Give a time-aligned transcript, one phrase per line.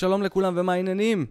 [0.00, 1.26] שלום לכולם ומה העניינים?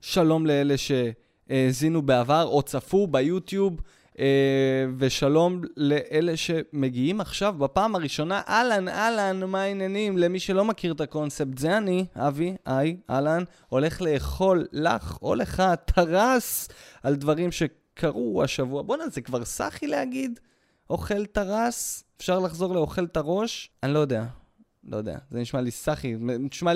[0.00, 3.80] שלום לאלה שהאזינו בעבר או צפו ביוטיוב,
[4.18, 8.40] אה, ושלום לאלה שמגיעים עכשיו בפעם הראשונה.
[8.48, 10.18] אהלן, אהלן, מה העניינים?
[10.18, 15.62] למי שלא מכיר את הקונספט, זה אני, אבי, היי, אהלן, הולך לאכול לך או לך
[15.84, 16.68] טרס
[17.02, 18.82] על דברים שקרו השבוע.
[18.82, 20.40] בואנה, זה כבר סאחי להגיד?
[20.90, 22.04] אוכל טרס?
[22.16, 23.70] אפשר לחזור לאוכל את הראש?
[23.82, 24.24] אני לא יודע.
[24.88, 26.72] לא יודע, זה נשמע לי סאחי, נשמע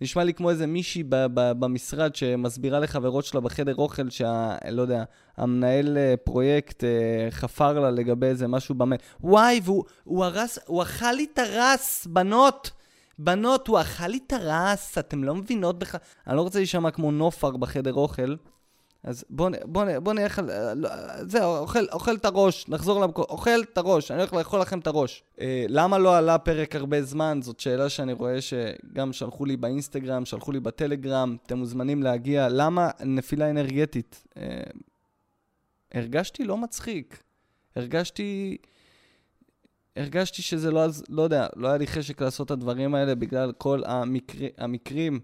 [0.00, 4.56] נשמע לי כמו איזה מישהי ב, ב, במשרד שמסבירה לחברות שלה בחדר אוכל שה...
[4.70, 5.04] לא יודע,
[5.36, 9.00] המנהל אה, פרויקט אה, חפר לה לגבי איזה משהו במייל.
[9.20, 12.70] וואי, והוא הוא הרס, הוא אכל לי את הרס, בנות!
[13.18, 16.00] בנות, הוא אכל לי את הרס, אתם לא מבינות בכלל.
[16.26, 18.34] אני לא רוצה להישמע כמו נופר בחדר אוכל.
[19.02, 20.74] אז בואו בוא, בוא נלך על...
[20.74, 20.88] לא,
[21.22, 24.86] זהו, אוכל, אוכל את הראש, נחזור למקום, אוכל את הראש, אני הולך לאכול לכם את
[24.86, 25.22] הראש.
[25.40, 27.38] אה, למה לא עלה פרק הרבה זמן?
[27.42, 32.48] זאת שאלה שאני רואה שגם שלחו לי באינסטגרם, שלחו לי בטלגרם, אתם מוזמנים להגיע.
[32.48, 34.24] למה נפילה אנרגטית?
[34.36, 34.60] אה,
[35.94, 37.22] הרגשתי לא מצחיק.
[37.76, 38.56] הרגשתי...
[39.96, 43.82] הרגשתי שזה לא, לא יודע, לא היה לי חשק לעשות את הדברים האלה בגלל כל
[43.86, 45.20] המקר, המקרים,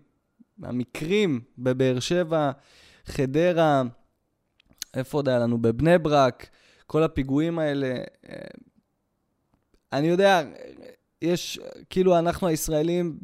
[0.62, 2.50] המקרים בבאר שבע.
[3.06, 3.82] חדרה,
[4.94, 5.58] איפה עוד היה לנו?
[5.58, 6.46] בבני ברק,
[6.86, 7.94] כל הפיגועים האלה.
[8.28, 8.36] אה,
[9.92, 10.42] אני יודע,
[11.22, 13.18] יש, כאילו אנחנו הישראלים,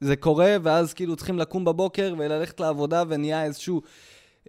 [0.00, 3.82] זה קורה, ואז כאילו צריכים לקום בבוקר וללכת לעבודה, ונהיה איזשהו...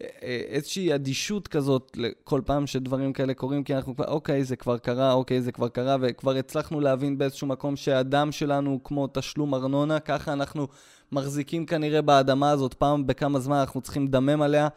[0.02, 4.56] אה, אה, איזושהי אדישות כזאת לכל פעם שדברים כאלה קורים, כי אנחנו כבר, אוקיי, זה
[4.56, 9.08] כבר קרה, אוקיי, זה כבר קרה, וכבר הצלחנו להבין באיזשהו מקום שהדם שלנו הוא כמו
[9.14, 10.68] תשלום ארנונה, ככה אנחנו
[11.12, 14.68] מחזיקים כנראה באדמה הזאת, פעם בכמה זמן אנחנו צריכים לדמם עליה,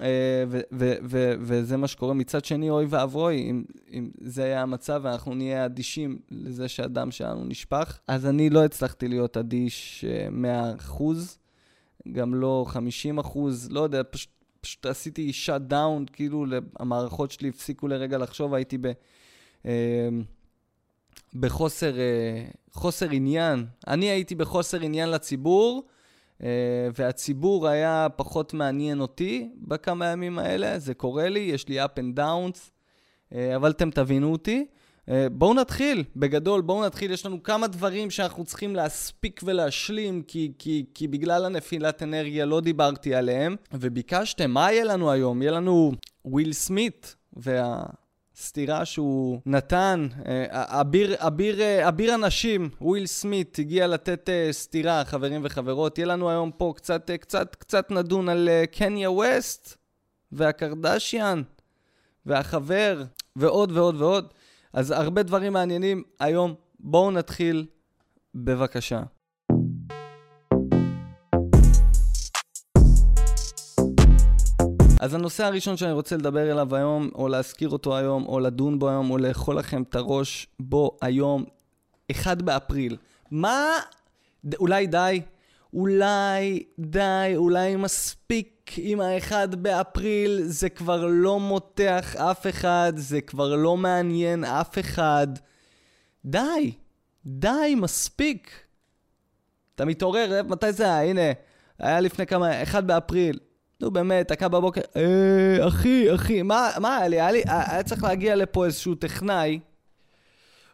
[0.00, 0.44] אה,
[1.40, 2.14] וזה מה שקורה.
[2.14, 7.44] מצד שני, אוי ואבוי, אם, אם זה היה המצב ואנחנו נהיה אדישים לזה שהדם שלנו
[7.44, 11.12] נשפך, אז אני לא הצלחתי להיות אדיש 100%, אה,
[12.12, 12.66] גם לא
[13.18, 13.38] 50%,
[13.70, 14.30] לא יודע, פשוט...
[14.62, 16.44] פשוט עשיתי שאט דאון, כאילו
[16.78, 18.86] המערכות שלי הפסיקו לרגע לחשוב, הייתי ב...
[19.66, 20.08] אה,
[21.34, 23.66] בחוסר אה, חוסר עניין.
[23.88, 25.82] אני הייתי בחוסר עניין לציבור,
[26.42, 30.78] אה, והציבור היה פחות מעניין אותי בכמה ימים האלה.
[30.78, 32.58] זה קורה לי, יש לי up and downs,
[33.34, 34.66] אה, אבל אתם תבינו אותי.
[35.32, 37.10] בואו נתחיל, בגדול, בואו נתחיל.
[37.10, 42.60] יש לנו כמה דברים שאנחנו צריכים להספיק ולהשלים, כי, כי, כי בגלל הנפילת אנרגיה לא
[42.60, 43.56] דיברתי עליהם.
[43.72, 45.42] וביקשתם, מה יהיה לנו היום?
[45.42, 45.92] יהיה לנו
[46.24, 47.82] וויל סמית, וה...
[48.40, 55.04] סטירה שהוא נתן, אה, אביר, אביר, אה, אביר הנשים, וויל סמית, הגיע לתת אה, סטירה,
[55.04, 55.98] חברים וחברות.
[55.98, 59.76] יהיה לנו היום פה קצת, קצת, קצת נדון על קניה ווסט
[60.32, 61.42] והקרדשיאן
[62.26, 63.02] והחבר
[63.36, 64.34] ועוד ועוד ועוד.
[64.72, 66.54] אז הרבה דברים מעניינים היום.
[66.80, 67.66] בואו נתחיל,
[68.34, 69.02] בבקשה.
[75.00, 78.88] אז הנושא הראשון שאני רוצה לדבר אליו היום, או להזכיר אותו היום, או לדון בו
[78.88, 81.44] היום, או לאכול לכם את הראש בו היום,
[82.12, 82.96] 1 באפריל.
[83.30, 83.68] מה...
[84.58, 85.20] אולי די?
[85.74, 93.56] אולי די, אולי מספיק עם ה-1 באפריל, זה כבר לא מותח אף אחד, זה כבר
[93.56, 95.26] לא מעניין אף אחד.
[96.24, 96.72] די,
[97.26, 98.50] די, מספיק.
[99.74, 101.10] אתה מתעורר, מתי זה היה?
[101.10, 101.32] הנה,
[101.78, 103.38] היה לפני כמה, 1 באפריל.
[103.80, 107.20] נו באמת, דקה בבוקר, אה, אחי, אחי, מה, מה היה לי?
[107.20, 109.60] היה לי, היה צריך להגיע לפה איזשהו טכנאי,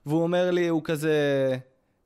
[0.06, 1.12] והוא אומר לי, הוא כזה,
[1.52, 1.56] אה,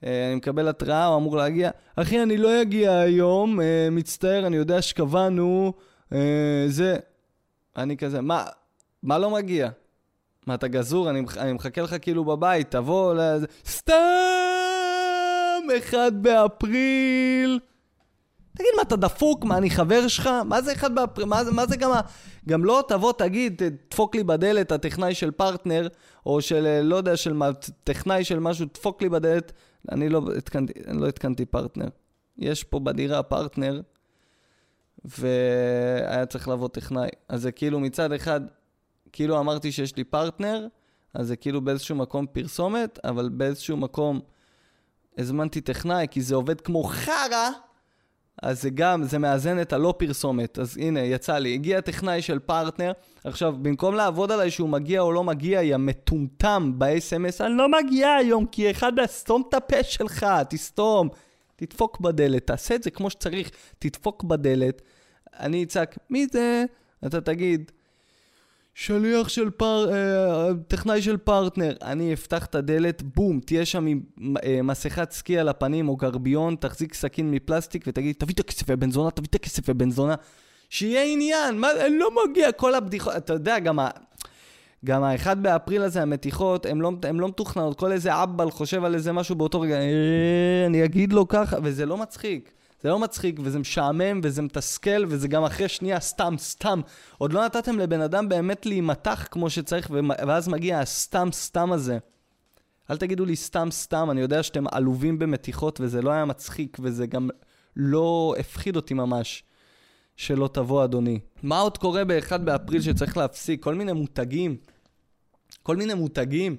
[0.03, 4.83] אני מקבל התראה, הוא אמור להגיע, אחי, אני לא אגיע היום, אה, מצטער, אני יודע
[4.83, 5.73] שקבענו,
[6.13, 6.97] אה, זה.
[7.77, 8.45] אני כזה, מה,
[9.03, 9.69] מה לא מגיע?
[10.47, 11.11] מה, אתה גזור?
[11.11, 13.95] אני, אני מחכה לך כאילו בבית, תבוא לזה, סתם,
[15.79, 17.61] אחד באפריל.
[18.57, 19.45] תגיד, מה, אתה דפוק?
[19.45, 20.31] מה, אני חבר שלך?
[20.45, 21.29] מה זה אחד באפריל?
[21.29, 22.01] מה, מה זה גם ה...
[22.49, 25.89] גם לא תבוא, תגיד, תדפוק לי בדלת, הטכנאי של פרטנר,
[26.27, 27.51] או של, אה, לא יודע, של מה,
[27.85, 29.53] טכנאי של משהו, תדפוק לי בדלת.
[29.93, 31.89] אני לא התקנתי, אני לא התקנתי פרטנר.
[32.39, 33.81] יש פה בדירה פרטנר,
[35.05, 37.09] והיה צריך לבוא טכנאי.
[37.29, 38.41] אז זה כאילו מצד אחד,
[39.13, 40.67] כאילו אמרתי שיש לי פרטנר,
[41.15, 44.21] אז זה כאילו באיזשהו מקום פרסומת, אבל באיזשהו מקום
[45.19, 47.51] הזמנתי טכנאי, כי זה עובד כמו חרא.
[48.43, 50.59] אז זה גם, זה מאזן את הלא פרסומת.
[50.59, 51.55] אז הנה, יצא לי.
[51.55, 52.93] הגיע טכנאי של פרטנר.
[53.25, 58.13] עכשיו, במקום לעבוד עליי שהוא מגיע או לא מגיע, יא מטומטם ב-SMS, אני לא מגיע
[58.13, 61.09] היום, כי אחד, סתום את הפה שלך, תסתום.
[61.57, 64.83] תדפוק בדלת, תעשה את זה כמו שצריך, תדפוק בדלת.
[65.41, 66.65] אני אצעק, מי זה?
[67.07, 67.73] אתה תגיד,
[68.75, 69.93] שליח של פר...
[69.93, 71.73] אה, טכנאי של פרטנר.
[71.83, 74.01] אני אפתח את הדלת, בום, תהיה שם עם
[74.45, 78.81] אה, מסכת סקי על הפנים או גרביון, תחזיק סכין מפלסטיק ותגיד, תביא את הכסף יא
[78.81, 80.15] בן זונה, תביא את הכסף יא בן זונה.
[80.71, 83.89] שיהיה עניין, מה, לא מגיע, כל הבדיחות, אתה יודע, גם ה...
[84.85, 89.13] גם האחד באפריל הזה, המתיחות, הן לא, לא מתוכננות, כל איזה אבבל חושב על איזה
[89.13, 92.53] משהו באותו רגע, אה, אני אגיד לו ככה, וזה לא מצחיק.
[92.83, 96.81] זה לא מצחיק, וזה משעמם, וזה מתסכל, וזה גם אחרי שנייה סתם, סתם.
[97.19, 99.91] עוד לא נתתם לבן אדם באמת להימתח כמו שצריך,
[100.27, 101.99] ואז מגיע הסתם סתם הזה.
[102.91, 107.07] אל תגידו לי סתם סתם, אני יודע שאתם עלובים במתיחות, וזה לא היה מצחיק, וזה
[107.07, 107.29] גם
[107.77, 109.45] לא הפחיד אותי ממש.
[110.17, 111.19] שלא תבוא, אדוני.
[111.43, 113.63] מה עוד קורה ב-1 באפריל שצריך להפסיק?
[113.65, 114.57] כל מיני מותגים.
[115.63, 116.57] כל מיני מותגים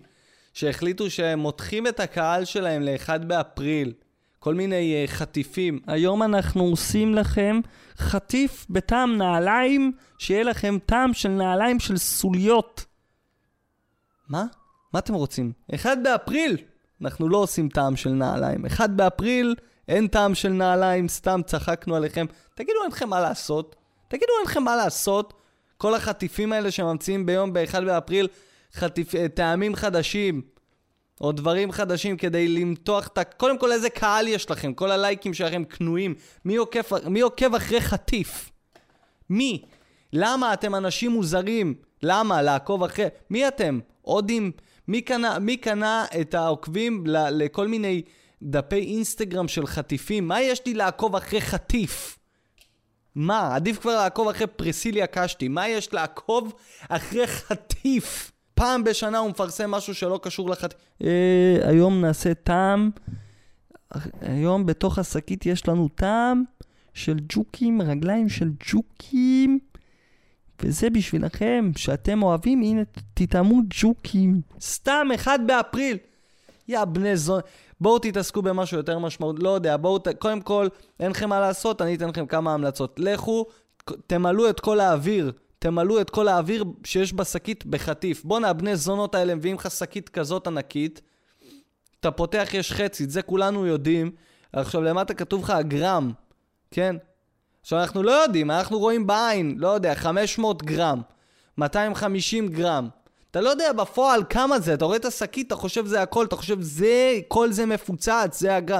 [0.53, 3.94] שהחליטו שהם מותחים את הקהל שלהם ל-1 באפריל.
[4.44, 5.80] כל מיני uh, חטיפים.
[5.88, 7.60] היום אנחנו עושים לכם
[7.98, 12.86] חטיף בטעם נעליים, שיהיה לכם טעם של נעליים של סוליות.
[14.30, 14.46] מה?
[14.94, 15.52] מה אתם רוצים?
[15.76, 16.58] 1 באפריל!
[17.02, 18.66] אנחנו לא עושים טעם של נעליים.
[18.66, 19.56] 1 באפריל,
[19.88, 22.26] אין טעם של נעליים, סתם צחקנו עליכם.
[22.54, 23.76] תגידו, אין לכם מה לעשות?
[24.08, 25.34] תגידו, אין לכם מה לעשות?
[25.78, 28.28] כל החטיפים האלה שממציאים ביום ב-1 באפריל,
[28.74, 29.16] חטיפ...
[29.16, 30.42] אה, טעמים חדשים.
[31.21, 33.23] או דברים חדשים כדי למתוח את ה...
[33.23, 34.73] קודם כל, איזה קהל יש לכם?
[34.73, 36.15] כל הלייקים שלכם קנויים.
[36.45, 38.50] מי עוקב, מי עוקב אחרי חטיף?
[39.29, 39.62] מי?
[40.13, 41.73] למה אתם אנשים מוזרים?
[42.03, 42.41] למה?
[42.41, 43.06] לעקוב אחרי...
[43.29, 43.79] מי אתם?
[44.01, 44.51] הודים?
[44.88, 48.01] מי קנה, מי קנה את העוקבים ל, לכל מיני
[48.41, 50.27] דפי אינסטגרם של חטיפים?
[50.27, 52.18] מה יש לי לעקוב אחרי חטיף?
[53.15, 53.56] מה?
[53.56, 55.47] עדיף כבר לעקוב אחרי פרסיליה קשתי.
[55.47, 56.53] מה יש לעקוב
[56.89, 58.31] אחרי חטיף?
[58.62, 60.74] פעם בשנה הוא מפרסם משהו שלא קשור לחת...
[61.04, 62.90] אה, היום נעשה טעם,
[64.22, 66.44] היום בתוך השקית יש לנו טעם
[66.94, 69.60] של ג'וקים, רגליים של ג'וקים,
[70.63, 72.81] וזה בשבילכם, שאתם אוהבים, הנה,
[73.13, 74.42] תטעמו ג'וקים.
[74.62, 75.98] סתם, אחד באפריל.
[76.68, 77.42] יא בני זון.
[77.81, 80.07] בואו תתעסקו במשהו יותר משמעות, לא יודע, בואו, ת...
[80.07, 80.68] קודם כל,
[81.00, 83.00] אין לכם מה לעשות, אני אתן לכם כמה המלצות.
[83.00, 83.46] לכו,
[84.07, 85.31] תמלאו את כל האוויר
[85.62, 88.24] תמלאו את כל האוויר שיש בשקית בחטיף.
[88.24, 91.02] בואנה, הבני זונות האלה מביאים לך שקית כזאת ענקית,
[92.00, 94.12] אתה פותח, יש חצי, את זה כולנו יודעים.
[94.54, 96.12] עכשיו, למטה כתוב לך הגרם,
[96.72, 96.96] כן?
[97.62, 101.02] עכשיו, אנחנו לא יודעים, אנחנו רואים בעין, לא יודע, 500 גרם,
[101.58, 102.88] 250 גרם.
[103.31, 106.36] אתה לא יודע בפועל כמה זה, אתה רואה את השקית, אתה חושב זה הכל, אתה
[106.36, 108.80] חושב זה, כל זה מפוצץ, זה הגרם.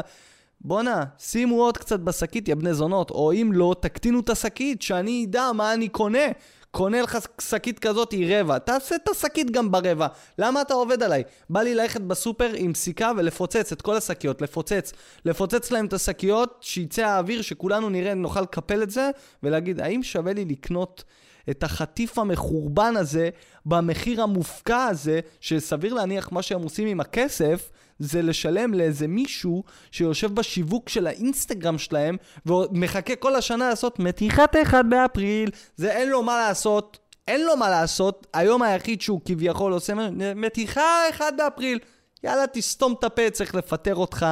[0.62, 5.26] בואנה, שימו עוד קצת בשקית, יא בני זונות, או אם לא, תקטינו את השקית, שאני
[5.30, 6.28] אדע מה אני קונה.
[6.72, 10.08] קונה לך שקית כזאת היא רבע, תעשה את השקית גם ברבע.
[10.38, 11.24] למה אתה עובד עליי?
[11.50, 14.94] בא לי ללכת בסופר עם סיכה ולפוצץ את כל השקיות, לפוצץ.
[15.26, 19.10] לפוצץ להם את השקיות, שיצא האוויר, שכולנו נראה, נוכל לקפל את זה,
[19.44, 21.04] ולהגיד, האם שווה לי לקנות...
[21.50, 23.30] את החטיף המחורבן הזה
[23.66, 30.36] במחיר המופקע הזה, שסביר להניח מה שהם עושים עם הכסף, זה לשלם לאיזה מישהו שיושב
[30.36, 36.38] בשיווק של האינסטגרם שלהם ומחכה כל השנה לעשות מתיחת אחד באפריל, זה אין לו מה
[36.38, 36.98] לעשות,
[37.28, 39.94] אין לו מה לעשות, היום היחיד שהוא כביכול עושה
[40.36, 41.80] מתיחה אחד באפריל,
[42.24, 44.26] יאללה תסתום את הפה, צריך לפטר אותך,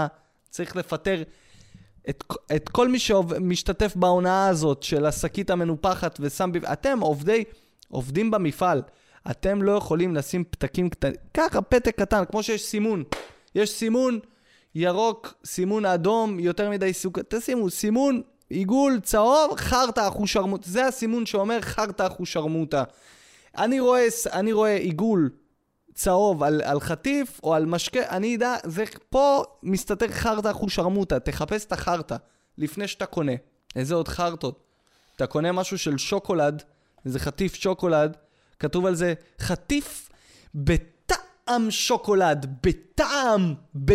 [0.49, 1.23] צריך לפטר
[2.09, 2.23] את,
[2.55, 6.51] את כל מי שמשתתף בהונאה הזאת של השקית המנופחת ושם...
[6.73, 7.43] אתם עובדי,
[7.89, 8.81] עובדים במפעל.
[9.31, 13.03] אתם לא יכולים לשים פתקים קטנים, ככה פתק קטן, כמו שיש סימון.
[13.55, 14.19] יש סימון
[14.75, 17.19] ירוק, סימון אדום, יותר מדי סוג...
[17.27, 20.69] תשימו, סימון עיגול צהוב, חרטא אחושרמוטה.
[20.69, 22.83] זה הסימון שאומר חרטא אחושרמוטה.
[23.57, 25.29] אני רואה, אני רואה עיגול
[25.93, 31.19] צהוב על, על חטיף או על משקה, אני אדע, זה פה מסתתר חרטא אחושרמוטה.
[31.19, 32.15] תחפש את החרטא
[32.57, 33.31] לפני שאתה קונה.
[33.75, 34.59] איזה עוד חרטות?
[35.15, 36.63] אתה קונה משהו של שוקולד,
[37.05, 38.17] איזה חטיף שוקולד,
[38.59, 40.09] כתוב על זה חטיף
[40.55, 43.93] בטעם שוקולד, בטעם, ב,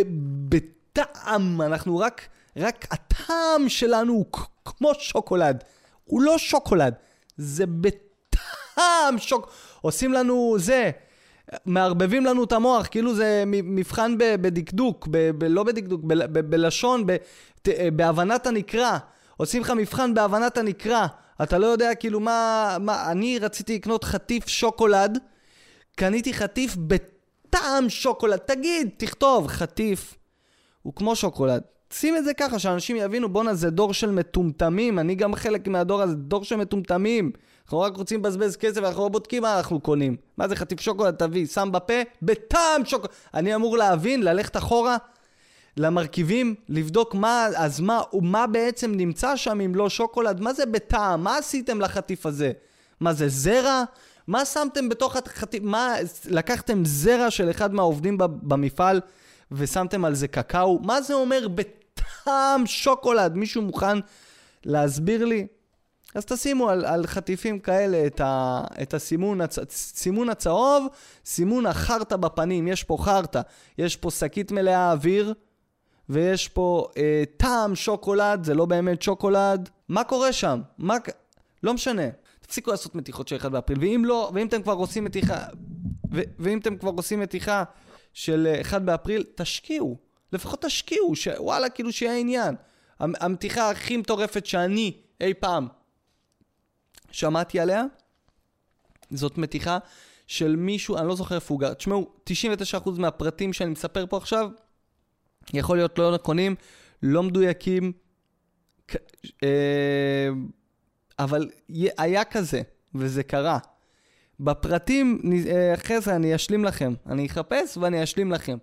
[0.48, 4.26] בטעם, אנחנו רק, רק הטעם שלנו הוא
[4.64, 5.64] כמו שוקולד,
[6.04, 6.94] הוא לא שוקולד,
[7.36, 9.50] זה בטעם שוק...
[9.80, 10.90] עושים לנו זה,
[11.66, 17.06] מערבבים לנו את המוח, כאילו זה מבחן בדקדוק, ב, ב, לא בדקדוק, ב, ב, בלשון,
[17.06, 17.16] ב,
[17.62, 18.98] ת, בהבנת הנקרא.
[19.36, 21.06] עושים לך מבחן בהבנת הנקרא.
[21.42, 23.10] אתה לא יודע כאילו מה, מה...
[23.10, 25.18] אני רציתי לקנות חטיף שוקולד,
[25.96, 28.38] קניתי חטיף בטעם שוקולד.
[28.38, 30.14] תגיד, תכתוב, חטיף
[30.82, 31.62] הוא כמו שוקולד.
[31.92, 36.02] שים את זה ככה, שאנשים יבינו, בואנה, זה דור של מטומטמים, אני גם חלק מהדור
[36.02, 37.32] הזה, דור של מטומטמים.
[37.64, 40.16] אנחנו רק רוצים לבזבז כסף, אנחנו לא בודקים מה אנחנו קונים.
[40.36, 43.10] מה זה חטיף שוקולד, תביא, שם בפה, בטעם שוקולד.
[43.34, 44.96] אני אמור להבין, ללכת אחורה
[45.76, 50.40] למרכיבים, לבדוק מה, אז מה, מה בעצם נמצא שם אם לא שוקולד?
[50.40, 51.24] מה זה בטעם?
[51.24, 52.52] מה עשיתם לחטיף הזה?
[53.00, 53.84] מה זה זרע?
[54.26, 55.66] מה שמתם בתוך החטיבה?
[55.66, 55.94] מה,
[56.24, 59.00] לקחתם זרע של אחד מהעובדים במפעל
[59.52, 60.78] ושמתם על זה קקאו?
[60.78, 63.34] מה זה אומר בטעם שוקולד?
[63.34, 63.98] מישהו מוכן
[64.64, 65.46] להסביר לי?
[66.14, 70.86] אז תשימו על, על חטיפים כאלה את, ה, את הסימון, הצ, סימון הצהוב,
[71.24, 73.40] סימון החרטא בפנים, יש פה חרטא,
[73.78, 75.34] יש פה שקית מלאה אוויר,
[76.08, 79.68] ויש פה אה, טעם שוקולד, זה לא באמת שוקולד.
[79.88, 80.60] מה קורה שם?
[80.78, 80.96] מה...
[81.62, 82.02] לא משנה.
[82.40, 85.44] תפסיקו לעשות מתיחות של 1 באפריל, ואם לא, ואם אתם כבר עושים מתיחה,
[86.12, 87.64] ו, ואם אתם כבר עושים מתיחה
[88.12, 89.96] של 1 אה, באפריל, תשקיעו.
[90.32, 92.54] לפחות תשקיעו, שוואלה, כאילו שיהיה עניין.
[93.00, 95.68] המתיחה הכי מטורפת שאני אי פעם
[97.14, 97.84] שמעתי עליה,
[99.10, 99.78] זאת מתיחה
[100.26, 101.74] של מישהו, אני לא זוכר איפה הוא גר.
[101.74, 104.50] תשמעו, 99% מהפרטים שאני מספר פה עכשיו,
[105.54, 106.54] יכול להיות לא נכונים,
[107.02, 107.92] לא מדויקים,
[109.42, 110.28] אה,
[111.18, 111.50] אבל
[111.98, 112.62] היה כזה,
[112.94, 113.58] וזה קרה.
[114.40, 116.94] בפרטים, אה, אחרי זה אני אשלים לכם.
[117.06, 118.58] אני אחפש ואני אשלים לכם.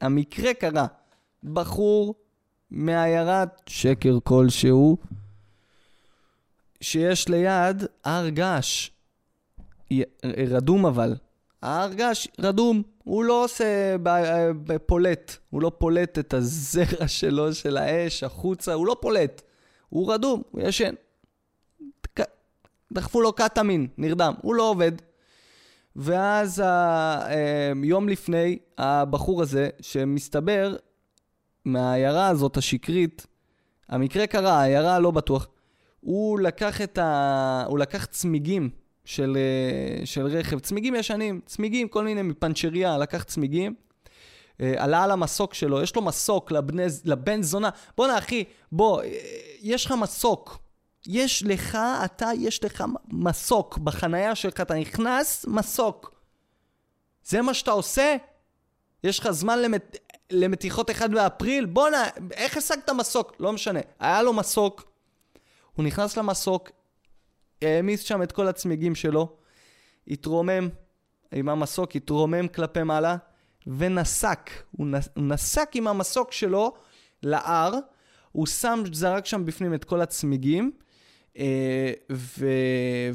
[0.00, 0.86] המקרה קרה.
[1.44, 2.14] בחור
[2.70, 4.96] מעיירת שקר כלשהו,
[6.80, 8.90] שיש ליד הר געש.
[10.34, 11.14] רדום אבל.
[11.62, 12.82] ההר געש רדום.
[13.04, 13.96] הוא לא עושה
[14.86, 15.36] פולט.
[15.50, 18.72] הוא לא פולט את הזרע שלו, של האש, החוצה.
[18.72, 19.42] הוא לא פולט.
[19.88, 20.94] הוא רדום, הוא ישן.
[22.92, 24.34] דחפו לו קטמין, נרדם.
[24.42, 24.92] הוא לא עובד.
[25.96, 26.66] ואז ה...
[27.30, 30.76] אה, יום לפני, הבחור הזה, שמסתבר
[31.64, 33.26] מהעיירה הזאת, השקרית,
[33.88, 35.48] המקרה קרה, העיירה לא בטוח,
[36.00, 37.64] הוא לקח את ה...
[37.66, 38.70] הוא לקח צמיגים
[39.04, 43.74] של, אה, של רכב, צמיגים ישנים, צמיגים, כל מיני מפנצ'ריה, לקח צמיגים,
[44.60, 47.70] אה, עלה על המסוק שלו, יש לו מסוק לבני, לבן זונה.
[47.96, 49.08] בואנה אחי, בוא, אה,
[49.60, 50.58] יש לך מסוק.
[51.06, 56.14] יש לך, אתה, יש לך מסוק בחנייה שלך, אתה נכנס, מסוק.
[57.24, 58.16] זה מה שאתה עושה?
[59.04, 59.96] יש לך זמן למת...
[60.30, 61.66] למתיחות 1 באפריל?
[61.66, 63.32] בואנה, איך השגת מסוק?
[63.40, 63.80] לא משנה.
[64.00, 64.92] היה לו מסוק,
[65.78, 66.70] הוא נכנס למסוק,
[67.62, 69.36] העמיס שם את כל הצמיגים שלו,
[70.08, 70.68] התרומם
[71.32, 73.16] עם המסוק, התרומם כלפי מעלה,
[73.66, 74.50] ונסק.
[74.70, 76.72] הוא, נס, הוא נסק עם המסוק שלו
[77.22, 77.74] להר,
[78.32, 80.70] הוא שם, זרק שם בפנים את כל הצמיגים,
[81.38, 82.46] אה, ו,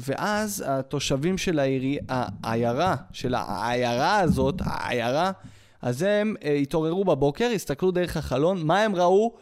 [0.00, 5.32] ואז התושבים של העירי, העיירה, של העיירה הזאת, העיירה,
[5.82, 9.34] אז הם אה, התעוררו בבוקר, הסתכלו דרך החלון, מה הם ראו?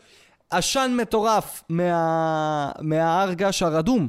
[0.53, 2.73] עשן מטורף מה...
[2.81, 4.09] מההר געש הרדום.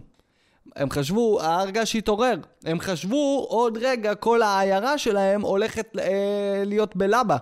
[0.75, 2.35] הם חשבו, ההר געש התעורר.
[2.65, 7.37] הם חשבו, עוד רגע כל העיירה שלהם הולכת אה, להיות בלבה.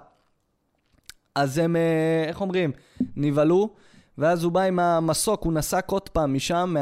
[1.35, 2.71] אז הם, אה, איך אומרים,
[3.15, 3.69] נבהלו,
[4.17, 6.75] ואז הוא בא עם המסוק, הוא נסק עוד פעם משם,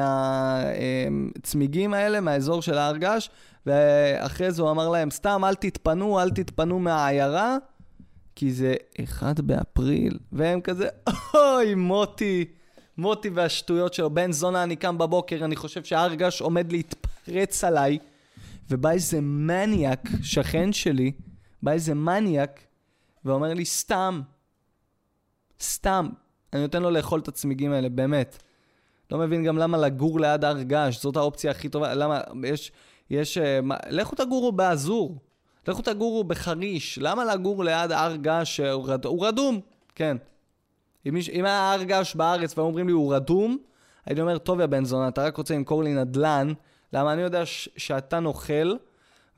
[1.38, 3.30] מהצמיגים אה, האלה, מהאזור של ההר געש,
[3.66, 7.58] ואחרי זה הוא אמר להם, סתם, אל תתפנו, אל תתפנו מהעיירה.
[8.40, 10.88] כי זה 1 באפריל, והם כזה,
[11.34, 12.46] אוי, מוטי,
[12.98, 14.10] מוטי והשטויות שלו.
[14.10, 17.98] בן זונה, אני קם בבוקר, אני חושב שהרגש עומד להתפרץ עליי,
[18.70, 21.12] ובא איזה מניאק, שכן שלי,
[21.64, 22.60] בא איזה מניאק,
[23.26, 24.22] ואומר לי, סתם,
[25.62, 26.10] סתם,
[26.54, 28.44] אני נותן לו לאכול את הצמיגים האלה, באמת.
[29.12, 32.72] לא מבין גם למה לגור ליד הר געש, זאת האופציה הכי טובה, למה, יש,
[33.10, 35.18] יש, uh, מה, לכו תגורו באזור.
[35.70, 38.60] לכו תגורו בחריש, למה לגור ליד הר געש
[39.06, 39.60] הוא רדום?
[39.96, 40.18] כן.
[41.06, 43.58] אם, אם היה הר געש בארץ והיו אומרים לי הוא רדום,
[44.06, 46.54] הייתי אומר, טוב יא בן זונה, אתה רק רוצה למכור לי נדל"ן,
[46.94, 48.74] למה אני יודע ש- שאתה נוכל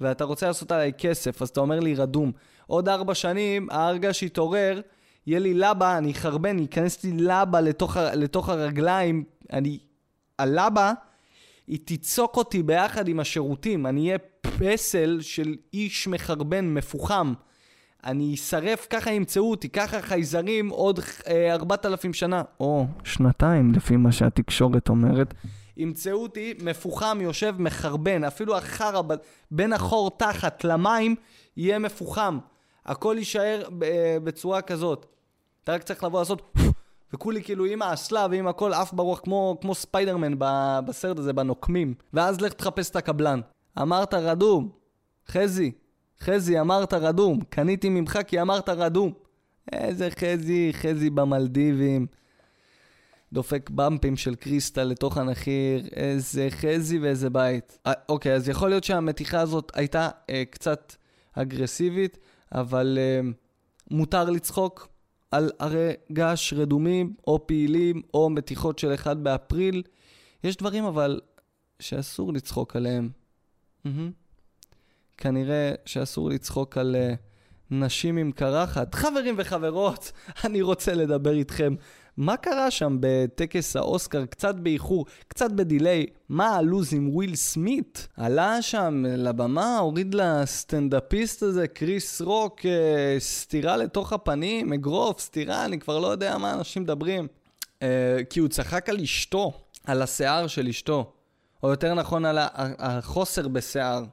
[0.02, 2.32] ואתה רוצה לעשות עליי כסף, אז אתה אומר לי רדום.
[2.68, 4.82] עוד ארבע שנים, ההר געש יתעורר,
[5.28, 9.24] יהיה לי לבה, אני אחרבן, ייכנס לי לבה לתוך, לתוך הרגליים,
[9.54, 9.80] אני...
[10.40, 10.94] הלבה,
[11.72, 17.34] היא תיצוק אותי ביחד עם השירותים, אני אהיה פסל של איש מחרבן, מפוחם.
[18.04, 24.12] אני אשרף, ככה ימצאו אותי, ככה חייזרים עוד אה, 4,000 שנה, או שנתיים, לפי מה
[24.12, 25.34] שהתקשורת אומרת.
[25.78, 29.02] ימצאו אותי מפוחם, יושב, מחרבן, אפילו החרא
[29.52, 31.16] בין החור תחת למים
[31.58, 32.40] יהיה מפוחם.
[32.86, 35.06] הכל יישאר אה, בצורה כזאת.
[35.64, 36.54] אתה רק צריך לבוא לעשות
[37.14, 40.34] וכולי כאילו עם האסלה ועם הכל עף ברוח כמו, כמו ספיידרמן
[40.86, 41.94] בסרט הזה, בנוקמים.
[42.14, 43.40] ואז לך תחפש את הקבלן.
[43.82, 44.70] אמרת רדום.
[45.28, 45.72] חזי,
[46.20, 47.40] חזי, אמרת רדום.
[47.50, 49.14] קניתי ממך כי אמרת רדום.
[49.72, 52.08] איזה חזי, חזי במלדיבים.
[53.34, 57.78] דופק במפים של קריסטל לתוך הנחיר, איזה חזי ואיזה בית.
[57.88, 60.96] 아, אה, אוקיי, אז יכול להיות שהמתיחה הזאת הייתה אה, קצת
[61.34, 62.18] אגרסיבית,
[62.52, 63.30] אבל אה,
[63.92, 64.88] מותר לצחוק
[65.32, 69.84] על הרי געש רדומים, או פעילים, או מתיחות של 1 באפריל.
[70.44, 71.20] יש דברים אבל
[71.80, 73.10] שאסור לצחוק עליהם.
[73.86, 73.90] Mm-hmm.
[75.18, 77.16] כנראה שאסור לצחוק על uh,
[77.72, 78.96] נשים עם קרחת.
[78.96, 80.12] חברים וחברות,
[80.46, 81.76] אני רוצה לדבר איתכם.
[82.18, 84.26] מה קרה שם בטקס האוסקר?
[84.26, 86.06] קצת באיחור, קצת בדיליי.
[86.30, 88.08] מה הלו"ז עם וויל סמית?
[88.18, 95.80] עלה שם לבמה, הוריד לסטנדאפיסט הזה, קריס רוק, אה, סטירה לתוך הפנים, אגרוף, סטירה, אני
[95.80, 97.28] כבר לא יודע מה אנשים מדברים.
[97.82, 99.54] אה, כי הוא צחק על אשתו,
[99.86, 101.14] על השיער של אשתו.
[101.64, 102.38] או יותר נכון, על
[102.80, 104.04] החוסר בשיער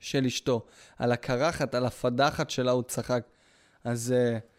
[0.00, 0.66] של אשתו.
[0.98, 3.22] על הקרחת, על הפדחת שלה הוא צחק.
[3.84, 4.14] אז...
[4.16, 4.57] Uh,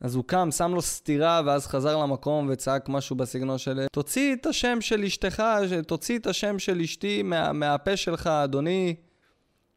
[0.00, 4.46] אז הוא קם, שם לו סטירה, ואז חזר למקום צעק משהו בסגנון של תוציא את
[4.46, 5.42] השם של אשתך,
[5.86, 8.94] תוציא את השם של אשתי מה, מהפה שלך, אדוני.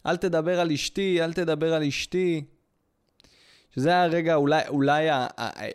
[0.06, 2.44] אל תדבר על אשתי, אל תדבר על אשתי.
[3.76, 5.68] שזה היה הרגע, אולי, אולי ה, ה, ה,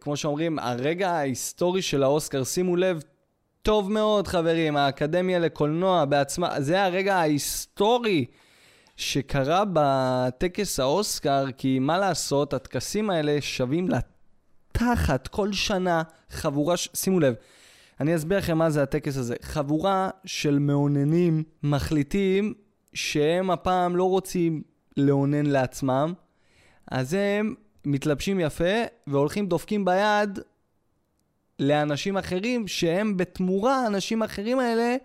[0.00, 2.44] כמו שאומרים, הרגע ההיסטורי של האוסקר.
[2.44, 3.02] שימו לב,
[3.62, 8.24] טוב מאוד, חברים, האקדמיה לקולנוע בעצמה, זה הרגע ההיסטורי
[8.96, 16.88] שקרה בטקס האוסקר, כי מה לעשות, הטקסים האלה שווים לתחת כל שנה חבורה, ש...
[16.94, 17.34] שימו לב,
[18.00, 19.36] אני אסביר לכם מה זה הטקס הזה.
[19.42, 22.54] חבורה של מאוננים מחליטים
[22.94, 24.62] שהם הפעם לא רוצים
[24.96, 26.12] לאונן לעצמם,
[26.90, 28.74] אז הם מתלבשים יפה
[29.06, 30.38] והולכים דופקים ביד
[31.58, 34.96] לאנשים אחרים שהם בתמורה, האנשים האחרים האלה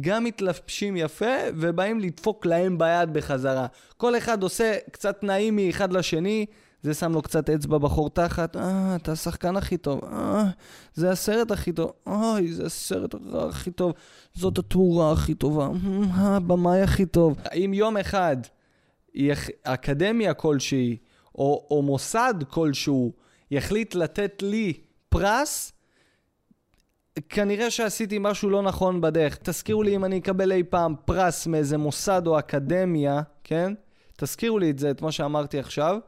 [0.00, 3.66] גם מתלבשים יפה ובאים לדפוק להם ביד בחזרה.
[3.96, 6.46] כל אחד עושה קצת נעים מאחד לשני,
[6.82, 10.44] זה שם לו קצת אצבע בחור תחת, אה, אתה השחקן הכי טוב, אה,
[10.94, 13.14] זה הסרט הכי טוב, אוי, זה הסרט
[13.48, 13.92] הכי טוב,
[14.34, 17.38] זאת התאורה הכי טובה, אה, הבמאי הכי טוב.
[17.54, 18.36] אם יום אחד
[19.62, 20.96] אקדמיה כלשהי,
[21.34, 23.12] או, או מוסד כלשהו,
[23.50, 24.72] יחליט לתת לי
[25.08, 25.72] פרס,
[27.28, 29.38] כנראה שעשיתי משהו לא נכון בדרך.
[29.42, 33.72] תזכירו לי אם אני אקבל אי פעם פרס מאיזה מוסד או אקדמיה, כן?
[34.16, 35.98] תזכירו לי את זה, את מה שאמרתי עכשיו.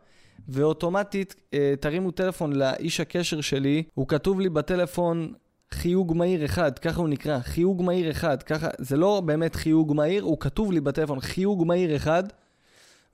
[0.49, 5.33] ואוטומטית אה, תרימו טלפון לאיש הקשר שלי, הוא כתוב לי בטלפון
[5.73, 10.23] חיוג מהיר אחד, ככה הוא נקרא, חיוג מהיר אחד, ככה, זה לא באמת חיוג מהיר,
[10.23, 12.25] הוא כתוב לי בטלפון חיוג מהיר אחד,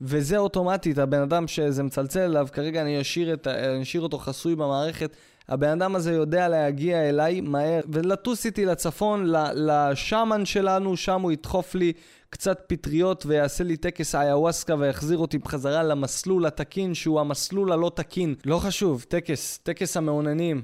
[0.01, 4.55] וזה אוטומטית, הבן אדם שזה מצלצל אליו, כרגע אני אשאיר, את, אני אשאיר אותו חסוי
[4.55, 5.17] במערכת,
[5.49, 11.75] הבן אדם הזה יודע להגיע אליי מהר ולטוס איתי לצפון, לשאמן שלנו, שם הוא ידחוף
[11.75, 11.93] לי
[12.31, 18.35] קצת פטריות ויעשה לי טקס איוואסקה ויחזיר אותי בחזרה למסלול התקין שהוא המסלול הלא תקין.
[18.45, 20.63] לא חשוב, טקס, טקס המאוננים.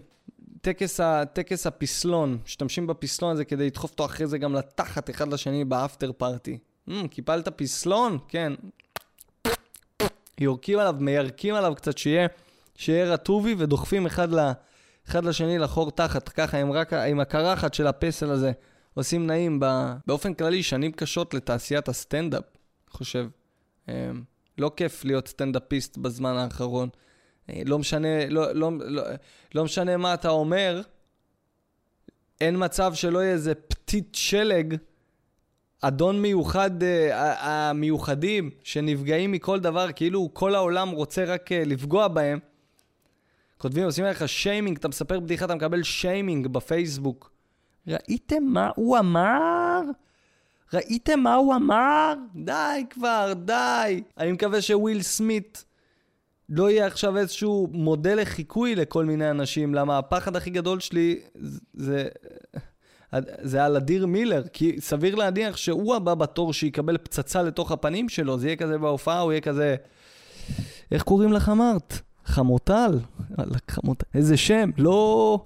[0.60, 5.32] טקס, ה, טקס הפסלון, משתמשים בפסלון הזה כדי לדחוף אותו אחרי זה גם לתחת אחד
[5.32, 6.58] לשני ב after party.
[6.88, 8.18] Mm, קיפלת פסלון?
[8.28, 8.52] כן.
[10.40, 12.26] יורקים עליו, מיירקים עליו קצת שיהיה,
[12.76, 14.52] שיהיה רטובי ודוחפים אחד ל...
[15.08, 18.52] אחד לשני לחור תחת, ככה, עם, רק, עם הקרחת של הפסל הזה.
[18.94, 19.66] עושים נעים ב...
[20.06, 22.44] באופן כללי, שנים קשות לתעשיית הסטנדאפ,
[22.90, 23.26] חושב.
[23.88, 23.94] אמ,
[24.58, 26.88] לא כיף להיות סטנדאפיסט בזמן האחרון.
[27.50, 29.02] אה, לא משנה, לא, לא, לא,
[29.54, 30.80] לא משנה מה אתה אומר,
[32.40, 34.76] אין מצב שלא יהיה איזה פתית שלג,
[35.80, 42.38] אדון מיוחד, uh, המיוחדים, שנפגעים מכל דבר, כאילו כל העולם רוצה רק uh, לפגוע בהם.
[43.58, 47.30] כותבים, עושים עליך שיימינג, אתה מספר בדיחה, אתה מקבל שיימינג בפייסבוק.
[47.86, 49.80] ראיתם מה הוא אמר?
[50.72, 52.14] ראיתם מה הוא אמר?
[52.34, 54.02] די כבר, די.
[54.18, 55.64] אני מקווה שוויל סמית
[56.48, 61.20] לא יהיה עכשיו איזשהו מודל לחיקוי לכל מיני אנשים, למה הפחד הכי גדול שלי
[61.74, 62.08] זה...
[63.42, 68.38] זה על אדיר מילר, כי סביר להניח שהוא הבא בתור שיקבל פצצה לתוך הפנים שלו,
[68.38, 69.76] זה יהיה כזה בהופעה, הוא יהיה כזה...
[70.92, 72.00] איך קוראים לך אמרת?
[72.24, 72.98] חמוטל?
[73.70, 74.06] חמוטל.
[74.14, 74.70] איזה שם?
[74.78, 75.38] לא...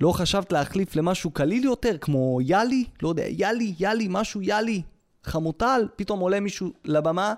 [0.00, 2.84] לא חשבת להחליף למשהו קליל יותר, כמו יאלי?
[3.02, 4.82] לא יודע, יאלי, יאלי, משהו יאלי.
[5.24, 7.34] חמוטל, פתאום עולה מישהו לבמה,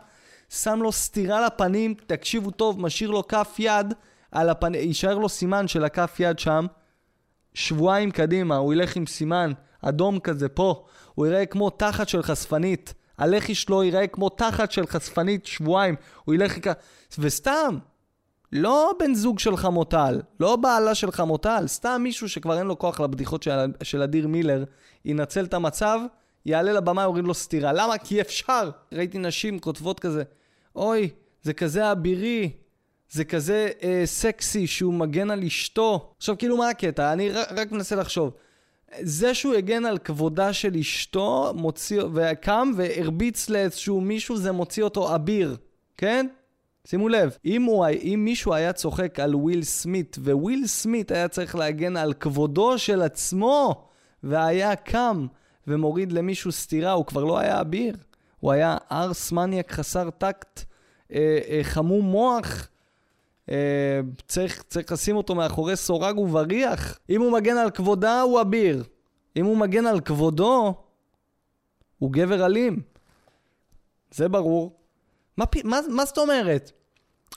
[0.48, 3.94] שם לו סטירה לפנים, תקשיבו טוב, משאיר לו כף יד
[4.32, 6.66] על הפנים, יישאר לו סימן של הכף יד שם.
[7.54, 10.84] שבועיים קדימה, הוא ילך עם סימן אדום כזה פה,
[11.14, 12.94] הוא יראה כמו תחת של חשפנית.
[13.18, 16.72] הלחי שלו ייראה כמו תחת של חשפנית שבועיים, הוא ילך איכה...
[17.18, 17.78] וסתם,
[18.52, 23.00] לא בן זוג של חמוטל, לא בעלה של חמוטל, סתם מישהו שכבר אין לו כוח
[23.00, 23.50] לבדיחות של,
[23.82, 24.64] של אדיר מילר,
[25.04, 26.00] ינצל את המצב,
[26.46, 27.72] יעלה לבמה, יוריד לו סטירה.
[27.72, 27.98] למה?
[27.98, 28.70] כי אפשר.
[28.92, 30.22] ראיתי נשים כותבות כזה,
[30.76, 31.10] אוי,
[31.42, 32.50] זה כזה אבירי,
[33.10, 36.12] זה כזה אה, סקסי שהוא מגן על אשתו.
[36.16, 37.12] עכשיו, כאילו, מה הקטע?
[37.12, 38.30] אני רק, רק מנסה לחשוב.
[39.00, 45.14] זה שהוא הגן על כבודה של אשתו, מוציא, וקם והרביץ לאיזשהו מישהו, זה מוציא אותו
[45.14, 45.56] אביר,
[45.96, 46.26] כן?
[46.86, 51.54] שימו לב, אם, הוא, אם מישהו היה צוחק על וויל סמית, וויל סמית היה צריך
[51.54, 53.88] להגן על כבודו של עצמו,
[54.22, 55.26] והיה קם
[55.66, 57.96] ומוריד למישהו סטירה, הוא כבר לא היה אביר.
[58.40, 60.64] הוא היה ארס מניאק חסר טקט,
[61.12, 62.68] אה, אה, חמום מוח.
[63.50, 66.98] אה, צריך, צריך לשים אותו מאחורי סורג ובריח.
[67.10, 68.84] אם הוא מגן על כבודה, הוא אביר.
[69.36, 70.74] אם הוא מגן על כבודו,
[71.98, 72.82] הוא גבר אלים.
[74.10, 74.81] זה ברור.
[75.36, 76.72] מה, מה, מה זאת אומרת?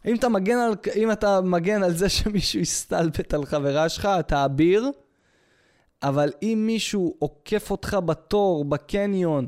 [0.05, 4.45] אם אתה, מגן על, אם אתה מגן על זה שמישהו יסתלבט על חברה שלך, אתה
[4.45, 4.91] אביר,
[6.03, 9.47] אבל אם מישהו עוקף אותך בתור, בקניון,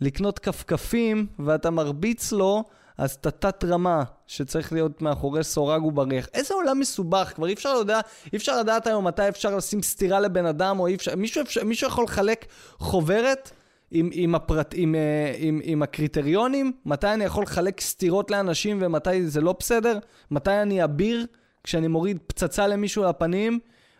[0.00, 2.64] לקנות כפכפים, ואתה מרביץ לו,
[2.98, 6.28] אז אתה תת-רמה שצריך להיות מאחורי סורג ובריח.
[6.34, 10.20] איזה עולם מסובך, כבר אי אפשר לדעת, אי אפשר לדעת היום מתי אפשר לשים סטירה
[10.20, 12.46] לבן אדם, או אי אפשר, מישהו, אפשר, מישהו יכול לחלק
[12.78, 13.50] חוברת
[13.94, 19.26] עם, עם, הפרט, עם, אה, עם, עם הקריטריונים, מתי אני יכול לחלק סטירות לאנשים ומתי
[19.26, 19.98] זה לא בסדר,
[20.30, 21.26] מתי אני אביר
[21.64, 23.58] כשאני מוריד פצצה למישהו לפנים,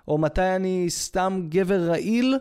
[0.08, 2.38] או מתי אני סתם גבר רעיל.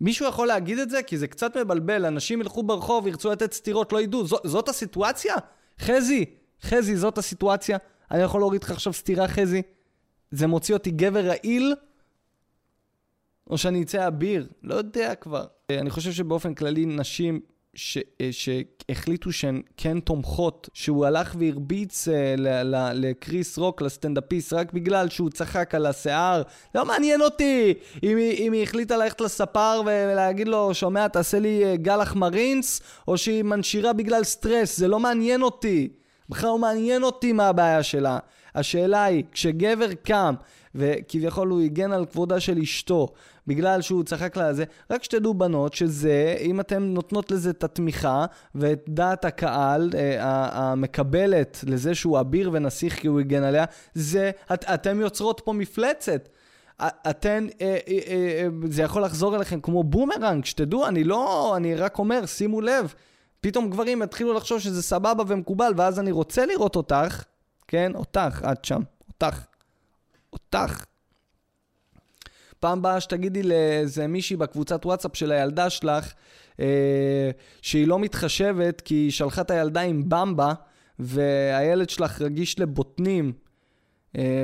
[0.00, 1.02] מישהו יכול להגיד את זה?
[1.02, 4.26] כי זה קצת מבלבל, אנשים ילכו ברחוב, ירצו לתת סטירות, לא ידעו.
[4.26, 5.34] ז, זאת הסיטואציה?
[5.80, 6.24] חזי,
[6.62, 7.78] חזי, זאת הסיטואציה?
[8.10, 9.62] אני יכול להוריד לך עכשיו סטירה, חזי?
[10.30, 11.74] זה מוציא אותי גבר רעיל?
[13.50, 14.48] או שאני אצא אביר?
[14.62, 15.46] לא יודע כבר.
[15.78, 17.40] אני חושב שבאופן כללי נשים
[17.74, 22.34] ש, אה, שהחליטו שהן כן תומכות, שהוא הלך והרביץ אה,
[22.94, 26.42] לקריס רוק, לסטנדאפיסט, רק בגלל שהוא צחק על השיער.
[26.74, 31.64] לא מעניין אותי אם היא, אם היא החליטה ללכת לספר ולהגיד לו, שומע, תעשה לי
[31.64, 35.88] אה, גלח מרינס, או שהיא מנשירה בגלל סטרס, זה לא מעניין אותי.
[36.28, 38.18] בכלל לא מעניין אותי מה הבעיה שלה.
[38.54, 40.34] השאלה היא, כשגבר קם
[40.74, 43.08] וכביכול הוא הגן על כבודה של אשתו
[43.46, 47.64] בגלל שהוא צחק לה על זה, רק שתדעו בנות שזה, אם אתן נותנות לזה את
[47.64, 50.18] התמיכה ואת דעת הקהל אה,
[50.52, 56.28] המקבלת לזה שהוא אביר ונסיך כי הוא הגן עליה, זה, את, אתן יוצרות פה מפלצת.
[56.82, 61.98] אתן, אה, אה, אה, זה יכול לחזור אליכם כמו בומרנג, שתדעו, אני לא, אני רק
[61.98, 62.94] אומר, שימו לב,
[63.40, 67.24] פתאום גברים יתחילו לחשוב שזה סבבה ומקובל, ואז אני רוצה לראות אותך,
[67.70, 69.44] כן, אותך, את שם, אותך,
[70.32, 70.84] אותך.
[72.60, 76.12] פעם באה שתגידי לאיזה מישהי בקבוצת וואטסאפ של הילדה שלך,
[76.60, 77.30] אה,
[77.62, 80.52] שהיא לא מתחשבת כי היא שלחה את הילדה עם במבה,
[80.98, 83.32] והילד שלך רגיש לבוטנים,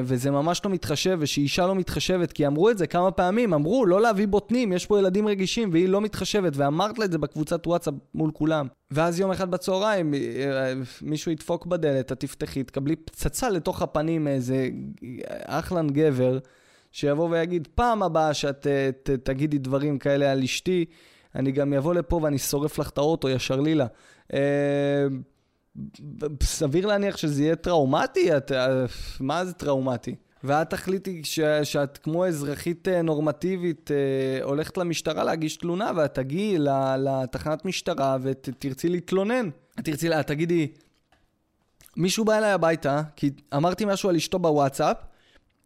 [0.05, 4.01] וזה ממש לא מתחשב, ושאישה לא מתחשבת, כי אמרו את זה כמה פעמים, אמרו לא
[4.01, 7.95] להביא בוטנים, יש פה ילדים רגישים, והיא לא מתחשבת, ואמרת לה את זה בקבוצת וואטסאפ
[8.15, 8.67] מול כולם.
[8.91, 14.69] ואז יום אחד בצהריים, אה, מישהו ידפוק בדלת, את תפתחי, תקבלי פצצה לתוך הפנים מאיזה
[15.45, 16.39] אחלן גבר,
[16.93, 20.85] שיבוא ויגיד, פעם הבאה שאת אה, ת, תגידי דברים כאלה על אשתי,
[21.35, 23.87] אני גם אבוא לפה ואני שורף לך את האוטו ישר לילה.
[26.43, 28.37] סביר להניח שזה יהיה טראומטי?
[28.37, 28.53] את,
[29.21, 30.15] מה זה טראומטי?
[30.45, 36.59] ואת תחליטי ש, שאת כמו אזרחית אה, נורמטיבית אה, הולכת למשטרה להגיש תלונה ואת תגיעי
[36.99, 39.49] לתחנת משטרה ותרצי להתלונן.
[39.85, 40.69] תרצי, לה, תגידי,
[41.97, 44.97] מישהו בא אליי הביתה, כי אמרתי משהו על אשתו בוואטסאפ,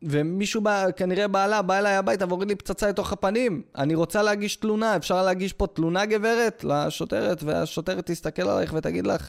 [0.03, 3.63] ומישהו בא, כנראה בעלה, בא אליי הביתה והוריד לי פצצה לתוך הפנים.
[3.77, 9.29] אני רוצה להגיש תלונה, אפשר להגיש פה תלונה גברת לשוטרת, והשוטרת תסתכל עלייך ותגיד לך,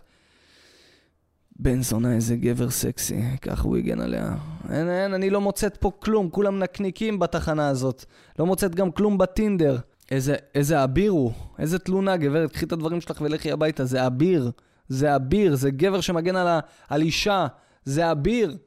[1.64, 4.36] בן זונה איזה גבר סקסי, ככה הוא הגן עליה.
[4.70, 8.06] אין, אין, אני לא מוצאת פה כלום, כולם נקניקים בתחנה הזאת.
[8.40, 9.78] לא מוצאת גם כלום בטינדר.
[10.12, 14.52] איזה, איזה אביר הוא, איזה תלונה, גברת, קחי את הדברים שלך ולכי הביתה, זה אביר.
[14.90, 17.48] זה אביר, זה גבר שמגן על, ה, על אישה,
[17.86, 18.58] זה אביר.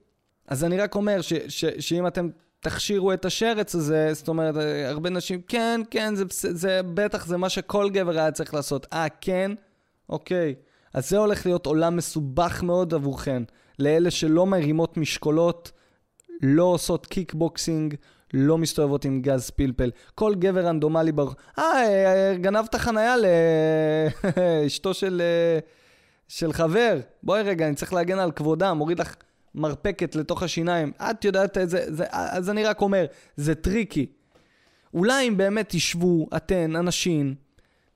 [0.49, 2.29] אז אני רק אומר ש, ש, שאם אתם
[2.61, 4.55] תכשירו את השרץ הזה, זאת אומרת,
[4.85, 8.87] הרבה נשים, כן, כן, זה, זה, זה בטח זה מה שכל גבר היה צריך לעשות.
[8.93, 9.53] אה, כן?
[10.09, 10.55] אוקיי.
[10.95, 13.43] אז זה הולך להיות עולם מסובך מאוד עבורכן.
[13.79, 15.73] לאלה שלא מרימות משקולות,
[16.43, 17.95] לא עושות קיקבוקסינג,
[18.35, 19.91] לא מסתובבות עם גז פלפל.
[20.15, 21.35] כל גבר רנדומלי ברוך...
[21.59, 23.15] אה, גנבת חנייה
[24.37, 25.59] לאשתו של, אה,
[26.29, 27.01] של חבר.
[27.23, 29.15] בואי רגע, אני צריך להגן על כבודה, מוריד לך
[29.55, 30.93] מרפקת לתוך השיניים.
[31.11, 31.85] את יודעת איזה...
[31.89, 33.05] זה, אז אני רק אומר,
[33.37, 34.07] זה טריקי.
[34.95, 37.35] אולי אם באמת תשבו, אתן, אנשים,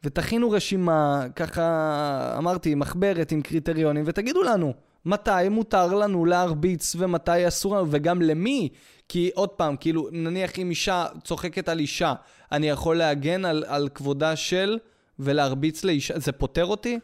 [0.05, 4.73] ותכינו רשימה, ככה אמרתי, מחברת עם קריטריונים, ותגידו לנו
[5.05, 8.69] מתי מותר לנו להרביץ ומתי אסור לנו, וגם למי.
[9.09, 12.15] כי עוד פעם, כאילו, נניח אם אישה צוחקת על אישה,
[12.53, 14.79] אני יכול להגן על, על כבודה של
[15.19, 16.99] ולהרביץ לאישה, זה פותר אותי?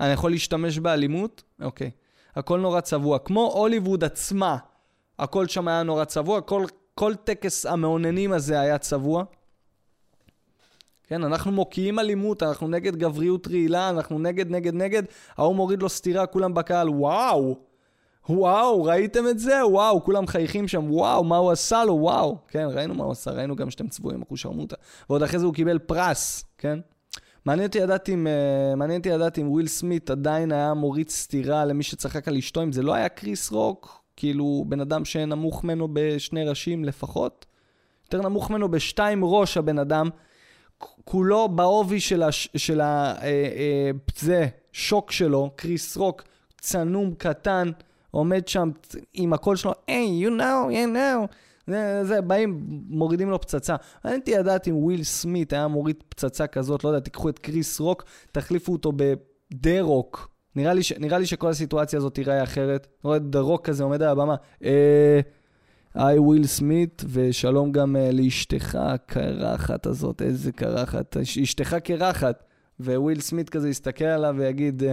[0.00, 1.42] אני יכול להשתמש באלימות?
[1.62, 1.90] אוקיי.
[2.36, 3.18] הכל נורא צבוע.
[3.18, 4.56] כמו הוליווד עצמה,
[5.18, 9.24] הכל שם היה נורא צבוע, כל, כל טקס המאוננים הזה היה צבוע.
[11.10, 15.02] כן, אנחנו מוקיעים אלימות, אנחנו נגד גבריות רעילה, אנחנו נגד, נגד, נגד.
[15.36, 17.56] ההוא מוריד לו סטירה, כולם בקהל, וואו!
[18.28, 19.66] וואו, ראיתם את זה?
[19.66, 22.38] וואו, כולם חייכים שם, וואו, מה הוא עשה לו, וואו.
[22.48, 24.76] כן, ראינו מה הוא עשה, ראינו גם שאתם צבועים, אחושרמוטה.
[25.10, 26.78] ועוד אחרי זה הוא קיבל פרס, כן?
[27.44, 31.64] מעניין אותי לדעת אם, uh, מעניין אותי לדעת אם וויל סמית עדיין היה מוריד סטירה
[31.64, 35.88] למי שצחק על אשתו, אם זה לא היה קריס רוק, כאילו בן אדם שנמוך ממנו
[35.92, 37.46] בשני ראשים לפחות,
[38.04, 40.08] יותר נמוך ממנו בשתיים ראש הבן אדם,
[41.04, 43.14] כולו בעובי של, הש, של ה...
[43.22, 46.22] אה, אה, זה, שוק שלו, קריס רוק,
[46.60, 47.70] צנום קטן,
[48.10, 48.70] עומד שם
[49.14, 51.34] עם הקול שלו, היי, hey, you know, you know.
[51.66, 53.76] זה, זה, באים, מורידים לו פצצה.
[54.04, 57.80] מעניין אותי לדעת אם וויל סמית היה מוריד פצצה כזאת, לא יודע, תיקחו את קריס
[57.80, 60.28] רוק, תחליפו אותו בדה רוק.
[60.56, 62.86] נראה לי, ש, נראה לי שכל הסיטואציה הזאת תיראה אחרת.
[63.04, 64.34] רואה דה רוק כזה עומד על הבמה.
[64.64, 65.20] אה,
[65.94, 72.44] היי וויל סמית, ושלום גם uh, לאשתך הקרחת הזאת, איזה קרחת, אשתך קרחת.
[72.80, 74.86] וויל סמית כזה יסתכל עליו ויגיד, uh,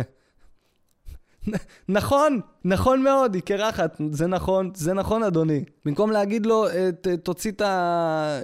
[1.90, 5.64] נכון, נכון מאוד, היא קרחת, זה נכון, זה נכון אדוני.
[5.86, 6.90] במקום להגיד לו, אה,
[7.24, 8.40] תוציא את ה...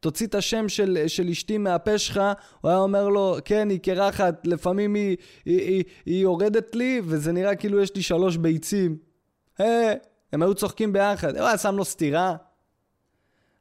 [0.00, 2.20] תוציא את השם של, של אשתי מהפה שלך,
[2.60, 7.32] הוא היה אומר לו, כן, היא קרחת, לפעמים היא, היא, היא, היא יורדת לי, וזה
[7.32, 8.96] נראה כאילו יש לי שלוש ביצים.
[9.58, 9.96] היי,
[10.32, 11.36] הם היו צוחקים ביחד.
[11.36, 12.36] הוא היה שם לו סטירה.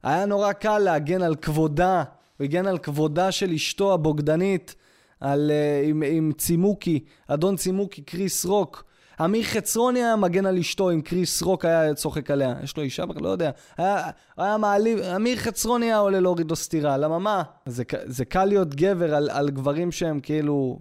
[0.04, 2.04] היה נורא קל להגן על כבודה,
[2.38, 4.76] הוא הגן על כבודה של אשתו הבוגדנית.
[5.22, 8.84] על, uh, עם, עם צימוקי, אדון צימוקי, קריס רוק.
[9.26, 12.56] אמיר חצרוני היה מגן על אשתו אם קריס רוק היה צוחק עליה.
[12.64, 13.04] יש לו אישה?
[13.16, 13.52] לא יודע.
[13.78, 16.98] היה, היה מעליב, אמיר חצרוני היה עולה להוריד לו סטירה.
[16.98, 17.44] למה מה?
[17.66, 20.80] זה, זה קל להיות גבר על, על גברים שהם כאילו...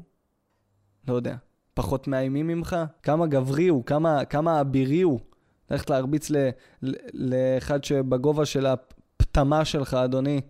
[1.08, 1.34] לא יודע.
[1.74, 2.76] פחות מאיימים ממך?
[3.02, 5.20] כמה גברי הוא, כמה, כמה אבירי הוא.
[5.70, 6.36] ללכת להרביץ ל,
[6.82, 10.40] ל, לאחד שבגובה של הפטמה שלך, אדוני.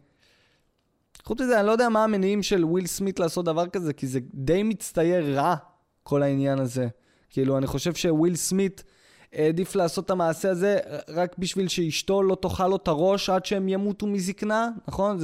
[1.25, 4.21] חוץ מזה, אני לא יודע מה המניעים של וויל סמית לעשות דבר כזה, כי זה
[4.35, 5.55] די מצטייר רע,
[6.03, 6.89] כל העניין הזה.
[7.31, 8.85] כאילו, אני חושב שוויל סמית
[9.33, 10.79] העדיף לעשות את המעשה הזה
[11.09, 15.19] רק בשביל שאשתו לא תאכל לו את הראש עד שהם ימותו מזקנה, נכון?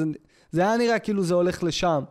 [0.51, 2.05] זה, היה נראה כאילו זה הולך לשם.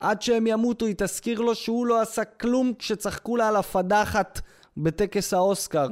[0.00, 4.40] עד שהם ימותו, היא תזכיר לו שהוא לא עשה כלום כשצחקו לה על הפדחת
[4.76, 5.86] בטקס האוסקר.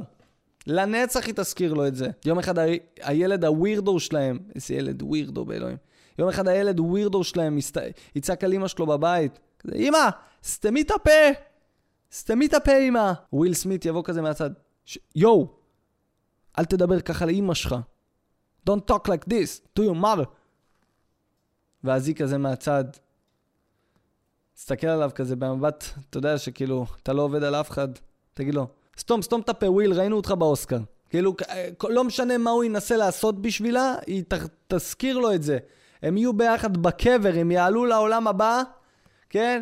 [0.67, 2.07] לנצח היא תזכיר לו את זה.
[2.25, 2.63] יום אחד ה...
[3.01, 5.77] הילד הווירדו שלהם, איזה ילד ווירדו באלוהים.
[6.19, 7.77] יום אחד הילד ווירדו שלהם מסת...
[8.15, 9.39] יצעק על אמא שלו בבית.
[9.59, 10.09] כזה, אמא,
[10.43, 11.11] סתמי את הפה!
[12.11, 13.11] סתמי את הפה, אמא!
[13.33, 14.49] וויל סמית יבוא כזה מהצד.
[14.85, 14.97] ש...
[15.15, 15.47] יואו,
[16.59, 17.75] אל תדבר ככה לאמא שלך.
[18.69, 20.25] Don't talk like this to your mother.
[21.83, 22.83] ואז היא כזה מהצד.
[24.53, 27.87] תסתכל עליו כזה במבט, אתה יודע שכאילו, אתה לא עובד על אף אחד.
[28.33, 28.67] תגיד לו,
[28.97, 30.79] סתום, סתום את הפה, וויל, ראינו אותך באוסקר.
[31.09, 34.33] כאילו, אה, לא משנה מה הוא ינסה לעשות בשבילה, היא ת,
[34.67, 35.57] תזכיר לו את זה.
[36.03, 38.61] הם יהיו ביחד בקבר, הם יעלו לעולם הבא,
[39.29, 39.61] כן?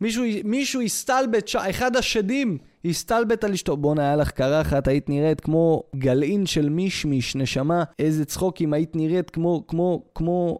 [0.00, 3.76] מישהו, מישהו יסתלבט, אחד השדים יסתלבט על אשתו.
[3.76, 7.84] בואנה, היה לך קרחת, היית נראית כמו גלעין של מישמיש, נשמה.
[7.98, 10.58] איזה צחוקים, היית נראית כמו, כמו, כמו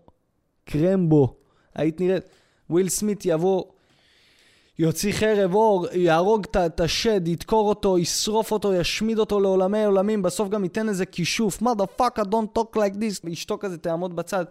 [0.64, 1.36] קרמבו.
[1.74, 2.24] היית נראית...
[2.70, 3.64] וויל סמית יבוא
[4.78, 10.48] יוציא חרב אור, יהרוג את השד, ידקור אותו, ישרוף אותו, ישמיד אותו לעולמי עולמים, בסוף
[10.48, 11.62] גם ייתן איזה כישוף.
[11.62, 13.32] מה fuck, I don't talk like this.
[13.32, 14.44] אשתו כזה תעמוד בצד.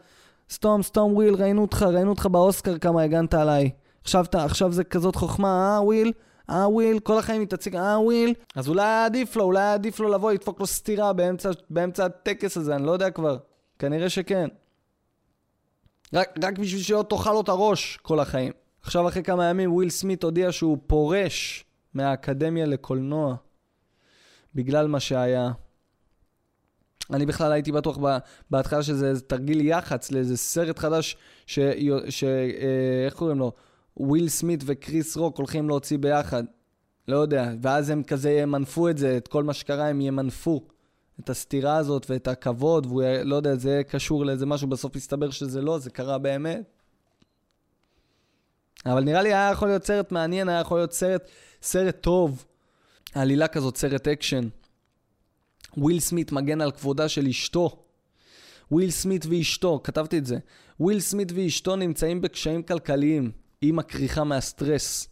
[0.49, 3.69] סתום, סתום, וויל, ראינו אותך, ראינו אותך באוסקר כמה הגנת עליי.
[4.01, 6.11] עכשיו, עכשיו זה כזאת חוכמה, אה, וויל?
[6.49, 6.99] אה, וויל?
[6.99, 8.33] כל החיים היא תציק, אה, וויל?
[8.55, 12.05] אז אולי היה עדיף לו, אולי היה עדיף לו לבוא, לדפוק לו סטירה באמצע, באמצע
[12.05, 13.38] הטקס הזה, אני לא יודע כבר.
[13.79, 14.47] כנראה שכן.
[16.13, 18.64] רק, רק בשביל שלא תאכל לו את הראש כל החיים.
[18.86, 23.36] עכשיו אחרי כמה ימים וויל סמית הודיע שהוא פורש מהאקדמיה לקולנוע
[24.56, 25.52] בגלל מה שהיה.
[27.13, 27.98] אני בכלל הייתי בטוח
[28.52, 31.60] בהתחלה שזה תרגיל יח"צ לאיזה סרט חדש ש...
[32.10, 32.24] ש...
[32.24, 33.52] אה, איך קוראים לו?
[33.98, 36.43] וויל סמית וקריס רוק הולכים להוציא ביחד.
[37.08, 37.54] לא יודע.
[37.62, 40.67] ואז הם כזה ימנפו את זה, את כל מה שקרה הם ימנפו.
[41.19, 45.62] את הסטירה הזאת ואת הכבוד, והוא לא יודע, זה קשור לאיזה משהו, בסוף הסתבר שזה
[45.62, 46.74] לא, זה קרה באמת.
[48.86, 51.30] אבל נראה לי היה יכול להיות סרט מעניין, היה יכול להיות סרט,
[51.62, 52.45] סרט טוב.
[53.13, 54.48] עלילה כזאת, סרט אקשן.
[55.78, 57.86] וויל סמית מגן על כבודה של אשתו.
[58.71, 60.38] וויל סמית ואשתו, כתבתי את זה.
[60.80, 63.32] וויל סמית ואשתו נמצאים בקשיים כלכליים.
[63.62, 65.08] היא מקריחה מהסטרס.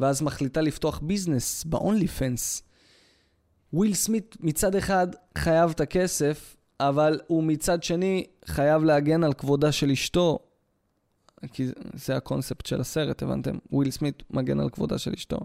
[0.00, 2.62] ואז מחליטה לפתוח ביזנס ב-OnlyFans.
[3.72, 5.06] וויל סמית מצד אחד
[5.38, 10.38] חייב את הכסף, אבל הוא מצד שני חייב להגן על כבודה של אשתו,
[11.52, 13.58] כי זה הקונספט של הסרט, הבנתם?
[13.70, 15.38] וויל סמית מגן על כבודה של אשתו.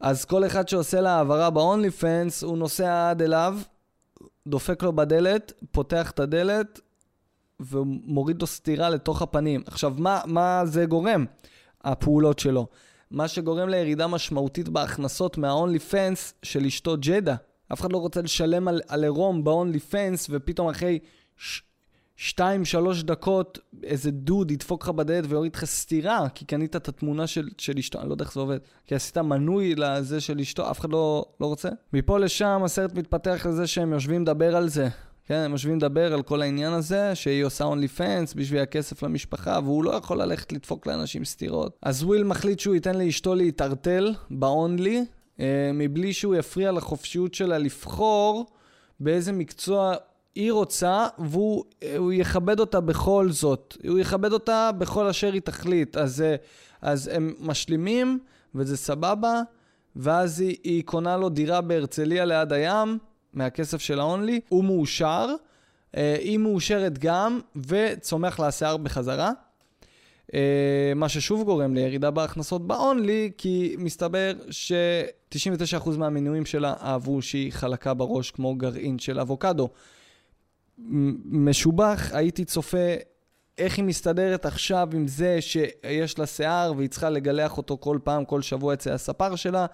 [0.00, 3.58] אז כל אחד שעושה לה העברה ב-OnlyFans, הוא נוסע עד אליו,
[4.46, 6.80] דופק לו בדלת, פותח את הדלת,
[7.60, 9.62] ומוריד לו סטירה לתוך הפנים.
[9.66, 11.24] עכשיו, מה, מה זה גורם?
[11.84, 12.66] הפעולות שלו.
[13.10, 17.34] מה שגורם לירידה משמעותית בהכנסות מה-only fans של אשתו ג'דה.
[17.72, 20.98] אף אחד לא רוצה לשלם על, על עירום ב-only fans, ופתאום אחרי
[21.36, 21.62] ש-
[22.22, 27.26] שתיים, שלוש דקות, איזה דוד ידפוק לך בדלת ויוריד לך סטירה, כי קנית את התמונה
[27.26, 30.70] של, של אשתו, אני לא יודע איך זה עובד, כי עשית מנוי לזה של אשתו,
[30.70, 31.68] אף אחד לא, לא רוצה.
[31.92, 34.88] מפה לשם הסרט מתפתח לזה שהם יושבים לדבר על זה.
[35.26, 39.58] כן, הם יושבים לדבר על כל העניין הזה, שהיא עושה אונלי פנס בשביל הכסף למשפחה,
[39.64, 41.78] והוא לא יכול ללכת לדפוק לאנשים סטירות.
[41.82, 45.04] אז וויל מחליט שהוא ייתן לאשתו להתערטל באונלי,
[45.40, 48.46] אה, מבלי שהוא יפריע לחופשיות שלה לבחור
[49.00, 49.94] באיזה מקצוע
[50.34, 53.76] היא רוצה, והוא יכבד אותה בכל זאת.
[53.88, 55.96] הוא יכבד אותה בכל אשר היא תחליט.
[55.96, 56.24] אז,
[56.82, 58.18] אז הם משלימים,
[58.54, 59.42] וזה סבבה,
[59.96, 62.98] ואז היא, היא קונה לו דירה בהרצליה ליד הים,
[63.32, 65.26] מהכסף של האונלי, הוא מאושר,
[65.96, 69.32] אה, היא מאושרת גם, וצומח לה שיער בחזרה.
[70.34, 77.94] אה, מה ששוב גורם לירידה בהכנסות באונלי, כי מסתבר ש-99% מהמינויים שלה אהבו שהיא חלקה
[77.94, 79.68] בראש כמו גרעין של אבוקדו.
[81.24, 82.94] משובח, הייתי צופה
[83.58, 88.24] איך היא מסתדרת עכשיו עם זה שיש לה שיער והיא צריכה לגלח אותו כל פעם,
[88.24, 89.66] כל שבוע אצל הספר שלה.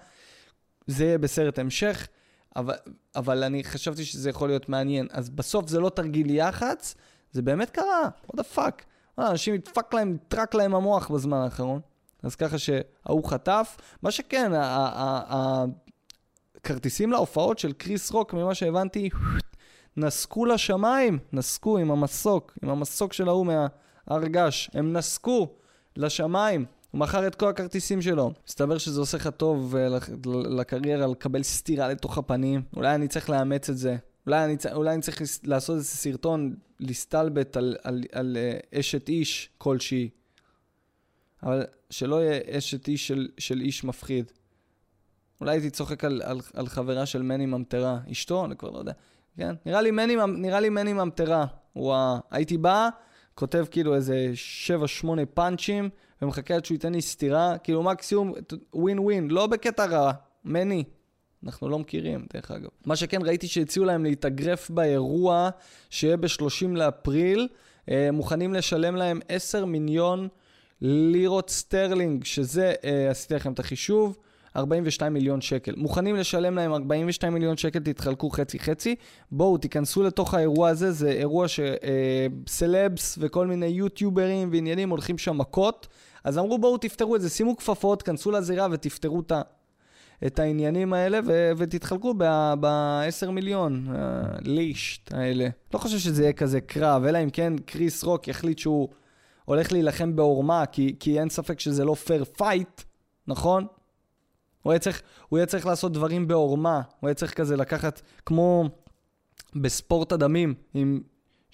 [0.87, 2.07] זה יהיה בסרט המשך,
[2.55, 2.75] אבל,
[3.15, 5.07] אבל אני חשבתי שזה יכול להיות מעניין.
[5.11, 6.95] אז בסוף זה לא תרגיל יח"צ,
[7.31, 8.83] זה באמת קרה, what the fuck.
[9.17, 11.81] אנשים נדפק להם, נטרק להם המוח בזמן האחרון.
[12.23, 13.77] אז ככה שההוא חטף.
[14.01, 14.51] מה שכן,
[16.55, 19.09] הכרטיסים להופעות של קריס רוק, ממה שהבנתי,
[19.97, 24.69] נסקו לשמיים, נסקו עם המסוק, עם המסוק של ההוא מההר געש.
[24.73, 25.47] הם נסקו
[25.95, 26.65] לשמיים.
[26.91, 28.31] הוא מכר את כל הכרטיסים שלו.
[28.47, 32.61] מסתבר שזה עושה לך טוב uh, לקריירה לקבל סטירה לתוך הפנים.
[32.75, 33.97] אולי אני צריך לאמץ את זה.
[34.25, 38.37] אולי אני, אולי אני צריך לעשות איזה סרטון, להסתלבט על, על, על, על
[38.73, 40.09] uh, אשת איש כלשהי.
[41.43, 44.31] אבל שלא יהיה אשת איש של, של איש מפחיד.
[45.41, 47.99] אולי הייתי צוחק על, על, על חברה של מני ממטרה.
[48.11, 48.45] אשתו?
[48.45, 48.93] אני כבר לא יודע.
[49.37, 49.55] כן?
[49.65, 51.45] נראה לי מני, נראה לי מני ממטרה.
[51.75, 52.17] וואו.
[52.31, 52.89] הייתי בא,
[53.35, 54.31] כותב כאילו איזה
[55.03, 55.89] 7-8 פאנצ'ים,
[56.21, 58.33] ומחכה עד שהוא ייתן לי סטירה, כאילו מקסימום
[58.73, 60.11] ווין ווין, לא בקטע רע,
[60.45, 60.83] מני.
[61.45, 62.69] אנחנו לא מכירים, דרך אגב.
[62.85, 65.49] מה שכן, ראיתי שהציעו להם להתאגרף באירוע
[65.89, 67.47] שיהיה ב-30 לאפריל.
[67.89, 70.27] אה, מוכנים לשלם להם 10 מיליון
[70.81, 74.17] לירות סטרלינג, שזה, אה, עשיתי לכם את החישוב,
[74.55, 75.73] 42 מיליון שקל.
[75.77, 78.95] מוכנים לשלם להם 42 מיליון שקל, תתחלקו חצי-חצי.
[79.31, 85.37] בואו, תיכנסו לתוך האירוע הזה, זה אירוע שסלבס אה, וכל מיני יוטיוברים ועניינים הולכים שם
[85.37, 85.87] מכות.
[86.23, 89.31] אז אמרו, בואו תפתרו את זה, שימו כפפות, כנסו לזירה ותפתרו את,
[90.27, 92.13] את העניינים האלה ו- ותתחלקו
[92.59, 93.87] ב-10 מיליון
[94.41, 95.47] ליש"ט האלה.
[95.73, 98.87] לא חושב שזה יהיה כזה קרב, אלא אם כן קריס רוק יחליט שהוא
[99.45, 102.81] הולך להילחם בעורמה, כי, כי אין ספק שזה לא fair fight,
[103.27, 103.67] נכון?
[104.67, 108.69] הוא היה צריך, הוא היה צריך לעשות דברים בעורמה, הוא היה צריך כזה לקחת, כמו
[109.55, 111.01] בספורט הדמים, עם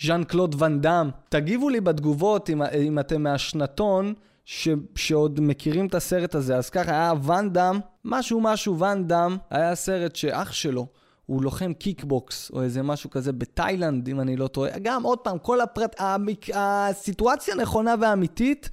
[0.02, 1.10] ז'אן קלוד ואן דאם.
[1.30, 4.14] תגיבו לי בתגובות אם, אם אתם מהשנתון
[4.46, 6.58] ש, שעוד מכירים את הסרט הזה.
[6.58, 10.88] אז ככה, היה ואן דאם, משהו משהו ואן דאם, היה סרט שאח שלו,
[11.26, 14.80] הוא לוחם קיקבוקס, או איזה משהו כזה בתאילנד, אם אני לא טועה.
[14.82, 15.96] גם, עוד פעם, כל הפרט...
[16.00, 16.46] המק...
[16.54, 18.70] הסיטואציה נכונה ואמיתית,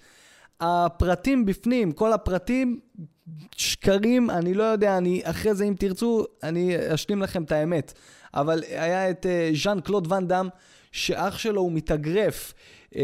[0.61, 2.81] הפרטים בפנים, כל הפרטים
[3.57, 7.93] שקרים, אני לא יודע, אני אחרי זה אם תרצו, אני אשלים לכם את האמת.
[8.35, 10.49] אבל היה את אה, ז'אן קלוד ואן דאם,
[10.93, 12.55] שאח שלו הוא מתאגרף
[12.91, 12.97] אה,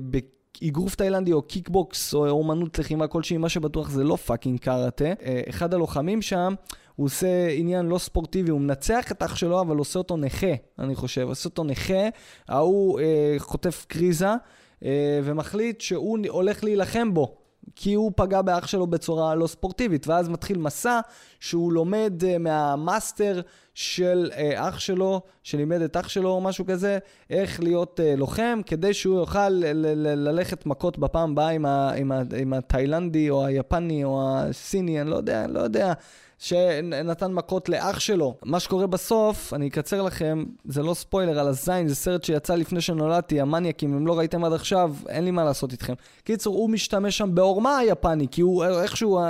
[0.00, 5.04] באגרוף תאילנדי או קיקבוקס או אומנות לחימה כלשהי, מה שבטוח זה לא פאקינג קארטה.
[5.04, 6.54] אה, אחד הלוחמים שם,
[6.96, 10.94] הוא עושה עניין לא ספורטיבי, הוא מנצח את אח שלו, אבל עושה אותו נכה, אני
[10.94, 11.28] חושב.
[11.28, 12.08] עושה אותו נכה,
[12.48, 13.02] ההוא uh,
[13.38, 14.30] חוטף קריזה.
[14.80, 14.86] Uh,
[15.24, 17.36] ומחליט שהוא הולך להילחם בו.
[17.76, 21.00] כי הוא פגע באח שלו בצורה לא ספורטיבית, ואז מתחיל מסע
[21.40, 23.40] שהוא לומד uh, מהמאסטר
[23.74, 26.98] של uh, אח שלו, שלימד את אח שלו או משהו כזה,
[27.30, 33.46] איך להיות לוחם, כדי שהוא יוכל ללכת מכות בפעם הבאה עם, עם, עם התאילנדי או
[33.46, 35.92] היפני או הסיני, אני לא יודע, אני לא יודע.
[36.40, 38.34] שנתן מכות לאח שלו.
[38.44, 42.80] מה שקורה בסוף, אני אקצר לכם, זה לא ספוילר על הזין, זה סרט שיצא לפני
[42.80, 45.92] שנולדתי, המניאקים, אם לא ראיתם עד עכשיו, אין לי מה לעשות איתכם.
[46.24, 49.20] קיצור, הוא משתמש שם בעורמה היפני, כי הוא איכשהו,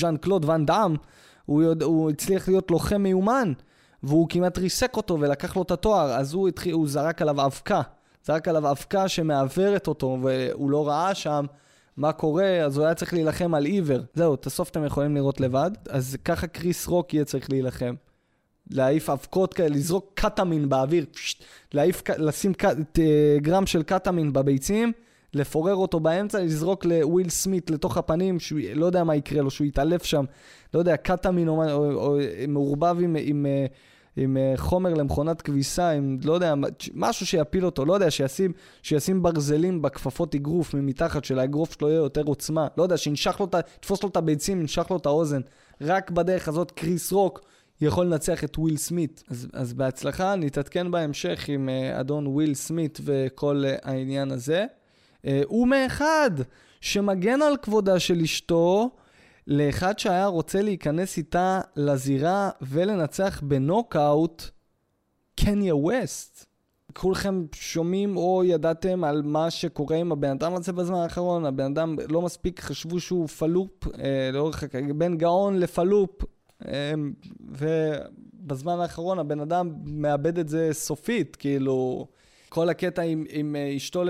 [0.00, 0.96] ז'אן קלוד ואן דאם,
[1.46, 3.52] הוא, יודע, הוא הצליח להיות לוחם מיומן,
[4.02, 7.80] והוא כמעט ריסק אותו ולקח לו את התואר, אז הוא, התחיל, הוא זרק עליו אבקה.
[8.24, 11.44] זרק עליו אבקה שמעוורת אותו, והוא לא ראה שם.
[11.98, 14.00] מה קורה, אז הוא היה צריך להילחם על עיוור.
[14.14, 15.70] זהו, את הסוף אתם יכולים לראות לבד.
[15.88, 17.94] אז ככה קריס רוק יהיה צריך להילחם.
[18.70, 21.44] להעיף אבקות כאלה, לזרוק קטמין באוויר, פשט,
[21.74, 22.64] להעיף, לשים ק,
[23.38, 24.92] גרם של קטמין בביצים,
[25.34, 29.66] לפורר אותו באמצע, לזרוק לוויל סמית לתוך הפנים, שהוא לא יודע מה יקרה לו, שהוא
[29.66, 30.24] יתעלף שם,
[30.74, 32.18] לא יודע, קטמין או, או, או
[32.48, 33.46] מעורבב עם, עם, עם
[34.18, 36.54] עם אה, חומר למכונת כביסה, עם, לא יודע,
[36.94, 38.52] משהו שיפיל אותו, לא יודע, שישים,
[38.82, 42.66] שישים ברזלים בכפפות אגרוף ממתחת, של האגרוף שלו יהיה יותר עוצמה.
[42.76, 43.62] לא יודע, שינשך לו את ה...
[43.62, 45.40] תתפוס לו את הביצים, ינשך לו את האוזן.
[45.80, 47.40] רק בדרך הזאת קריס רוק
[47.80, 49.22] יכול לנצח את וויל סמית.
[49.28, 54.66] אז, אז בהצלחה, נתעדכן בהמשך עם אה, אדון וויל סמית וכל אה, העניין הזה.
[55.44, 56.30] הוא מאחד
[56.80, 58.90] שמגן על כבודה של אשתו.
[59.48, 64.42] לאחד שהיה רוצה להיכנס איתה לזירה ולנצח בנוקאוט,
[65.40, 66.46] קניה ווסט.
[66.92, 71.96] כולכם שומעים או ידעתם על מה שקורה עם הבן אדם הזה בזמן האחרון, הבן אדם
[72.08, 74.64] לא מספיק חשבו שהוא פלופ, אה, לאורך,
[74.96, 76.24] בין גאון לפלופ,
[76.68, 76.92] אה,
[77.40, 82.06] ובזמן האחרון הבן אדם מאבד את זה סופית, כאילו,
[82.48, 84.02] כל הקטע עם, עם אה, אשתו,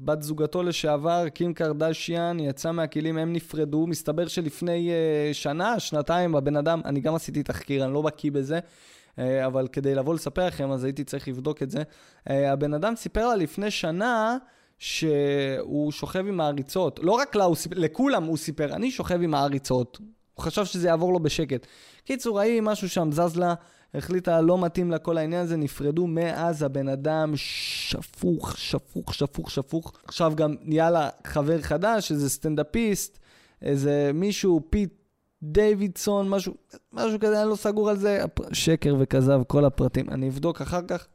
[0.00, 3.86] בת זוגתו לשעבר, קים קרדשיאן, יצא מהכלים, הם נפרדו.
[3.86, 8.58] מסתבר שלפני uh, שנה, שנתיים, הבן אדם, אני גם עשיתי תחקיר, אני לא בקיא בזה,
[8.58, 11.82] uh, אבל כדי לבוא לספר לכם, אז הייתי צריך לבדוק את זה.
[12.26, 14.36] הבן אדם סיפר לה לפני שנה,
[14.78, 17.00] שהוא שוכב עם העריצות.
[17.02, 19.98] לא רק לה, הוא סיפר, לכולם הוא סיפר, אני שוכב עם העריצות.
[20.34, 21.66] הוא חשב שזה יעבור לו בשקט.
[22.04, 23.54] קיצור, ההיא, משהו שם זז לה.
[23.94, 29.92] החליטה לא מתאים לה כל העניין הזה, נפרדו מאז הבן אדם שפוך, שפוך, שפוך, שפוך.
[30.04, 33.18] עכשיו גם נהיה לה חבר חדש, איזה סטנדאפיסט,
[33.62, 34.94] איזה מישהו, פיט
[35.42, 36.54] דיווידסון, משהו,
[36.92, 40.10] משהו כזה, אני לא סגור על זה, שקר וכזב, כל הפרטים.
[40.10, 41.06] אני אבדוק אחר כך.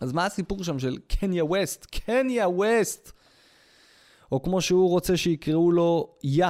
[0.00, 1.86] אז מה הסיפור שם של קניה ווסט?
[1.86, 3.12] קניה ווסט!
[4.32, 6.46] או כמו שהוא רוצה שיקראו לו יא.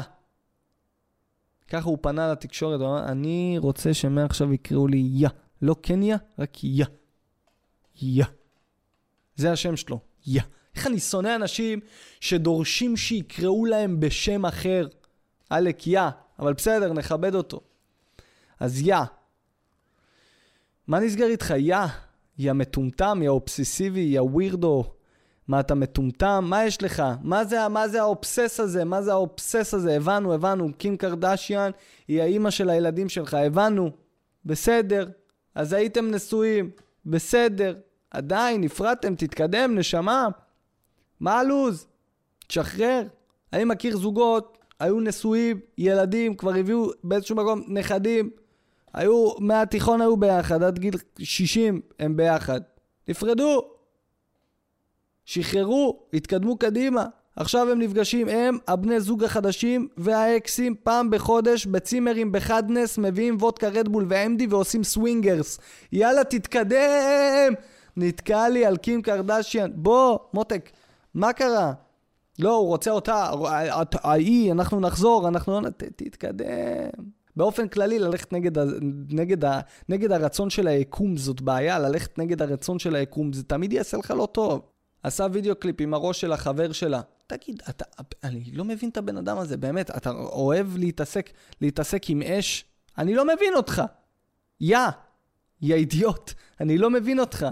[1.69, 5.29] ככה הוא פנה לתקשורת, הוא אמר, אני רוצה שמעכשיו יקראו לי יא.
[5.63, 6.85] לא קניה, רק יא.
[8.03, 8.25] יא.
[9.37, 10.43] זה השם שלו, יא.
[10.77, 11.81] איך אני שונא אנשים
[12.21, 14.89] שדורשים שיקראו להם בשם אחר.
[15.51, 16.01] עלק יא,
[16.39, 17.61] אבל בסדר, נכבד אותו.
[18.61, 18.97] אז יא.
[20.87, 21.55] מה נסגר איתך?
[21.59, 21.77] יא.
[22.39, 24.85] יא מטומטם, יא אובססיבי, יא ווירדו.
[25.49, 26.45] מה אתה מטומטם?
[26.49, 27.03] מה יש לך?
[27.23, 28.85] מה זה, מה זה האובסס הזה?
[28.85, 29.97] מה זה האובסס הזה?
[29.97, 31.71] הבנו, הבנו, קים קרדשיאן
[32.09, 33.91] היא האימא של הילדים שלך, הבנו.
[34.45, 35.09] בסדר.
[35.55, 36.71] אז הייתם נשואים,
[37.07, 37.77] בסדר.
[38.11, 40.29] עדיין, נפרדתם, תתקדם, נשמה.
[41.21, 41.87] מה הלו"ז?
[42.47, 43.03] תשחרר.
[43.53, 48.31] אני מכיר זוגות, היו נשואים, ילדים, כבר הביאו באיזשהו מקום נכדים.
[48.95, 52.61] היו, מהתיכון היו ביחד, עד גיל 60 הם ביחד.
[53.09, 53.76] נפרדו.
[55.27, 57.07] שחררו, התקדמו קדימה.
[57.37, 63.69] עכשיו הם נפגשים, הם, הבני זוג החדשים והאקסים, פעם בחודש בצימרים בחד נס, מביאים וודקה
[63.69, 65.59] רדבול ו MD ועושים swingers.
[65.93, 67.53] יאללה, תתקדם!
[67.97, 69.71] נתקע לי על קים קרדשיאן.
[69.75, 70.71] בוא, מותק,
[71.15, 71.73] מה קרה?
[72.39, 73.31] לא, הוא רוצה אותה,
[74.03, 75.69] ההיא, אנחנו נחזור, אנחנו לא...
[75.97, 76.47] תתקדם.
[77.37, 78.65] באופן כללי, ללכת נגד, ה,
[79.11, 83.73] נגד, ה, נגד הרצון של היקום זאת בעיה, ללכת נגד הרצון של היקום זה תמיד
[83.73, 84.76] יעשה לך לא טוב.
[85.03, 87.01] עשה וידאו קליפ עם הראש של החבר שלה.
[87.27, 87.85] תגיד, אתה,
[88.25, 91.31] אני לא מבין את הבן אדם הזה, באמת, אתה אוהב להתעסק,
[91.61, 92.65] להתעסק עם אש?
[92.99, 93.83] אני לא מבין אותך.
[94.61, 94.79] יא,
[95.63, 97.47] יא אידיוט, אני לא מבין אותך.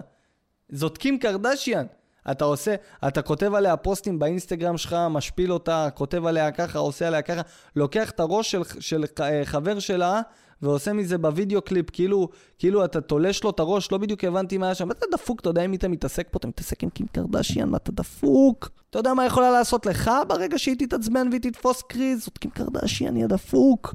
[0.68, 1.86] זאת קים קרדשיאן.
[2.30, 2.74] אתה עושה,
[3.08, 7.40] אתה כותב עליה פוסטים באינסטגרם שלך, משפיל אותה, כותב עליה ככה, עושה עליה ככה,
[7.76, 9.04] לוקח את הראש של, של
[9.44, 10.20] חבר שלה
[10.62, 12.28] ועושה מזה בווידאו קליפ, כאילו,
[12.58, 14.90] כאילו אתה תולש לו את הראש, לא בדיוק הבנתי מה היה שם.
[14.90, 16.36] אתה דפוק, אתה יודע עם מי אתה מתעסק פה?
[16.36, 18.70] אתה מתעסק עם קים קרדשיאן, מה אתה דפוק?
[18.90, 22.24] אתה יודע מה יכולה לעשות לך ברגע שהיא תתעצבן והיא תתפוס קריז?
[22.24, 23.94] זאת קים קרדשיאן, יא דפוק.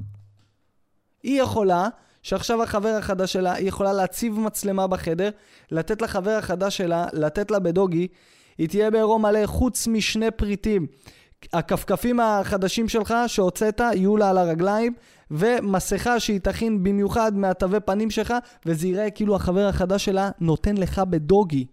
[1.22, 1.88] היא יכולה,
[2.22, 5.30] שעכשיו החבר החדש שלה, היא יכולה להציב מצלמה בחדר,
[5.70, 8.08] לתת לחבר החדש שלה, לתת לה ב doggy,
[8.58, 10.86] היא תהיה בעירום מלא חוץ משני פריטים.
[11.52, 14.94] הכפכפים החדשים שלך שהוצאת יהיו לה על הרגליים,
[15.30, 18.34] ומסכה שהיא תכין במיוחד מהתווי פנים שלך,
[18.66, 21.66] וזה ייראה כאילו החבר החדש שלה נותן לך בדוגי.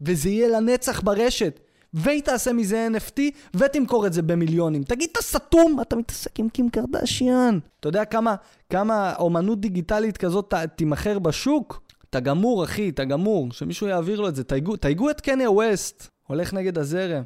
[0.00, 1.60] וזה יהיה לנצח ברשת.
[1.94, 3.20] והיא תעשה מזה NFT,
[3.56, 4.82] ותמכור את זה במיליונים.
[4.82, 5.80] תגיד, אתה סתום?
[5.80, 7.58] אתה מתעסק עם קים קרדשיאן.
[7.80, 8.34] אתה יודע כמה,
[8.70, 11.82] כמה אומנות דיגיטלית כזאת תימכר בשוק?
[12.10, 13.52] אתה גמור, אחי, אתה גמור.
[13.52, 14.44] שמישהו יעביר לו את זה.
[14.44, 16.08] תייגו, תייגו את קניה ווסט.
[16.26, 17.22] הולך נגד הזרם.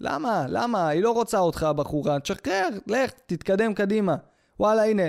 [0.00, 0.46] למה?
[0.48, 0.88] למה?
[0.88, 2.20] היא לא רוצה אותך, הבחורה.
[2.20, 4.16] תשחרר, לך, תתקדם קדימה.
[4.60, 5.02] וואלה, הנה,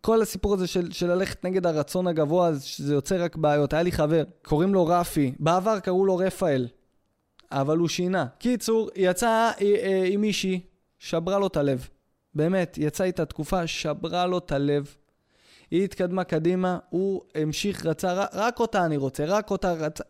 [0.00, 3.72] כל הסיפור הזה של, של ללכת נגד הרצון הגבוה, שזה יוצר רק בעיות.
[3.72, 5.32] היה לי חבר, קוראים לו רפי.
[5.38, 6.68] בעבר קראו לו רפאל,
[7.52, 8.26] אבל הוא שינה.
[8.38, 10.60] קיצור, יצא אה, אה, עם מישהי,
[10.98, 11.88] שברה לו את הלב.
[12.34, 14.94] באמת, יצא איתה תקופה, שברה לו את הלב.
[15.70, 20.04] היא התקדמה קדימה, הוא המשיך, רצה, רק אותה אני רוצה, רק אותה רצה,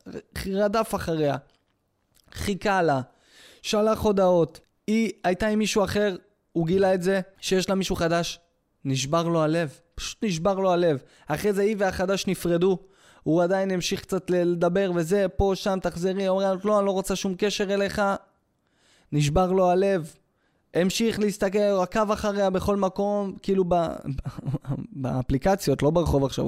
[0.46, 1.36] רדף אחריה.
[2.32, 3.00] חיכה לה.
[3.62, 4.60] שלח הודעות.
[4.86, 6.16] היא הייתה עם מישהו אחר,
[6.52, 8.40] הוא גילה את זה, שיש לה מישהו חדש.
[8.88, 9.80] נשבר לו הלב.
[9.94, 11.02] פשוט נשבר לו הלב.
[11.26, 12.78] אחרי זה היא והחדש נפרדו.
[13.22, 17.34] הוא עדיין המשיך קצת לדבר וזה, פה, שם, תחזרי, אומר לא, אני לא רוצה שום
[17.38, 18.02] קשר אליך.
[19.12, 20.12] נשבר לו הלב.
[20.74, 23.74] המשיך להסתכל, הוא עקב אחריה בכל מקום, כאילו ב...
[25.02, 26.44] באפליקציות, לא ברחוב עכשיו,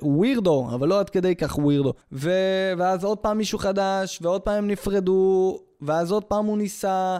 [0.00, 1.92] הוא ווירדו, אבל לא עד כדי כך ווירדו.
[2.12, 2.30] ו...
[2.78, 7.18] ואז עוד פעם מישהו חדש, ועוד פעם הם נפרדו, ואז עוד פעם הוא ניסה,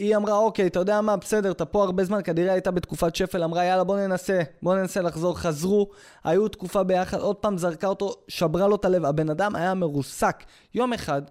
[0.00, 3.44] והיא אמרה, אוקיי, אתה יודע מה, בסדר, אתה פה הרבה זמן, כנראה הייתה בתקופת שפל,
[3.44, 5.90] אמרה, יאללה, בוא ננסה, בוא ננסה לחזור, חזרו,
[6.24, 10.44] היו תקופה ביחד, עוד פעם זרקה אותו, שברה לו את הלב, הבן אדם היה מרוסק.
[10.74, 11.22] יום אחד,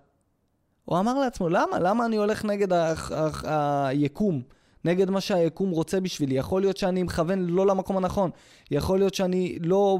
[0.86, 1.80] הוא אמר לעצמו, למה?
[1.80, 2.67] למה אני הולך נגד
[3.43, 4.41] היקום?
[4.86, 6.36] נגד מה שהיקום רוצה בשבילי.
[6.36, 8.32] יכול להיות שאני מכוון לא למקום הנכון.
[8.72, 9.99] יכול להיות שאני לא,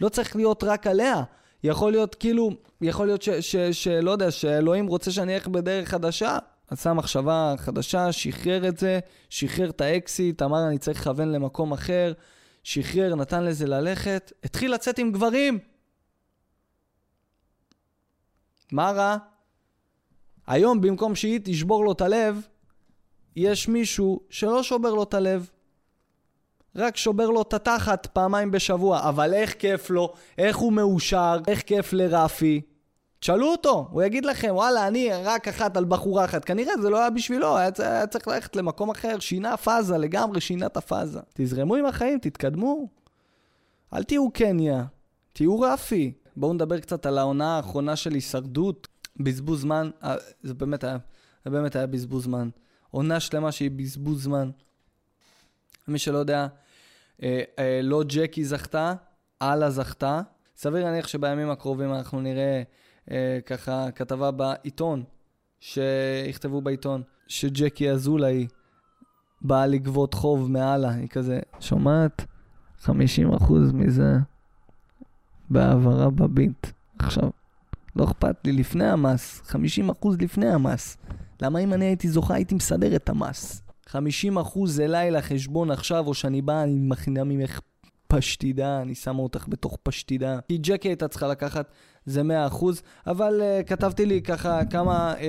[0.00, 1.22] לא צריך להיות רק עליה.
[1.64, 2.50] יכול להיות כאילו,
[2.80, 6.38] יכול להיות ש, ש, ש, שלא יודע, שאלוהים רוצה שאני אלך בדרך חדשה.
[6.68, 9.00] עשה מחשבה חדשה, שחרר את זה,
[9.30, 12.12] שחרר את האקסיט, אמר אני צריך לכוון למקום אחר,
[12.62, 15.58] שחרר, נתן לזה ללכת, התחיל לצאת עם גברים.
[18.72, 19.16] מה רע?
[20.46, 22.46] היום במקום שהיא תשבור לו את הלב,
[23.36, 25.50] יש מישהו שלא שובר לו את הלב.
[26.76, 31.62] רק שובר לו את התחת פעמיים בשבוע, אבל איך כיף לו, איך הוא מאושר, איך
[31.62, 32.60] כיף לרפי.
[33.24, 36.44] תשאלו אותו, הוא יגיד לכם, וואלה, אני רק אחת על בחורה אחת.
[36.44, 40.66] כנראה זה לא היה בשבילו, היה, היה צריך ללכת למקום אחר, שינה פאזה, לגמרי שינה
[40.66, 41.20] את הפאזה.
[41.34, 42.88] תזרמו עם החיים, תתקדמו.
[43.92, 44.84] אל תהיו קניה,
[45.32, 46.12] תהיו רפי.
[46.36, 48.88] בואו נדבר קצת על העונה האחרונה של הישרדות.
[49.20, 50.96] בזבוז זמן, אה, זה באמת היה,
[51.44, 52.48] זה באמת היה בזבוז זמן.
[52.90, 54.50] עונה שלמה שהיא בזבוז זמן.
[55.88, 56.46] מי שלא יודע,
[57.22, 58.94] אה, אה, לא ג'קי זכתה,
[59.42, 60.20] אללה זכתה.
[60.56, 62.62] סביר להניח שבימים הקרובים אנחנו נראה אה,
[63.46, 65.02] ככה כתבה בעיתון,
[65.60, 68.46] שיכתבו בעיתון, שג'קי אזולאי
[69.42, 70.90] באה לגבות חוב מאללה.
[70.90, 72.26] היא כזה, שומעת?
[72.84, 72.90] 50%
[73.72, 74.16] מזה
[75.50, 76.66] בהעברה בביט.
[76.98, 77.30] עכשיו,
[77.96, 80.96] לא אכפת לי, לפני המס, 50% לפני המס.
[81.42, 83.62] למה אם אני הייתי זוכה הייתי מסדר את המס?
[83.88, 83.96] 50%
[84.80, 87.60] אליי לחשבון עכשיו, או שאני בא, אני מכינה ממך
[88.06, 90.38] פשטידה, אני שמה אותך בתוך פשטידה.
[90.48, 91.72] כי ג'קי הייתה צריכה לקחת,
[92.06, 92.64] זה 100%,
[93.06, 95.20] אבל uh, כתבתי לי ככה כמה uh,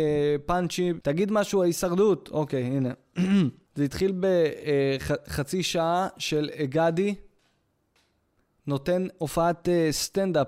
[0.46, 1.00] פאנצ'ים.
[1.04, 2.30] תגיד משהו, ההישרדות.
[2.32, 2.94] אוקיי, הנה.
[3.76, 7.16] זה התחיל בחצי uh, שעה של גדי,
[8.68, 10.48] נותן הופעת uh, סטנדאפ.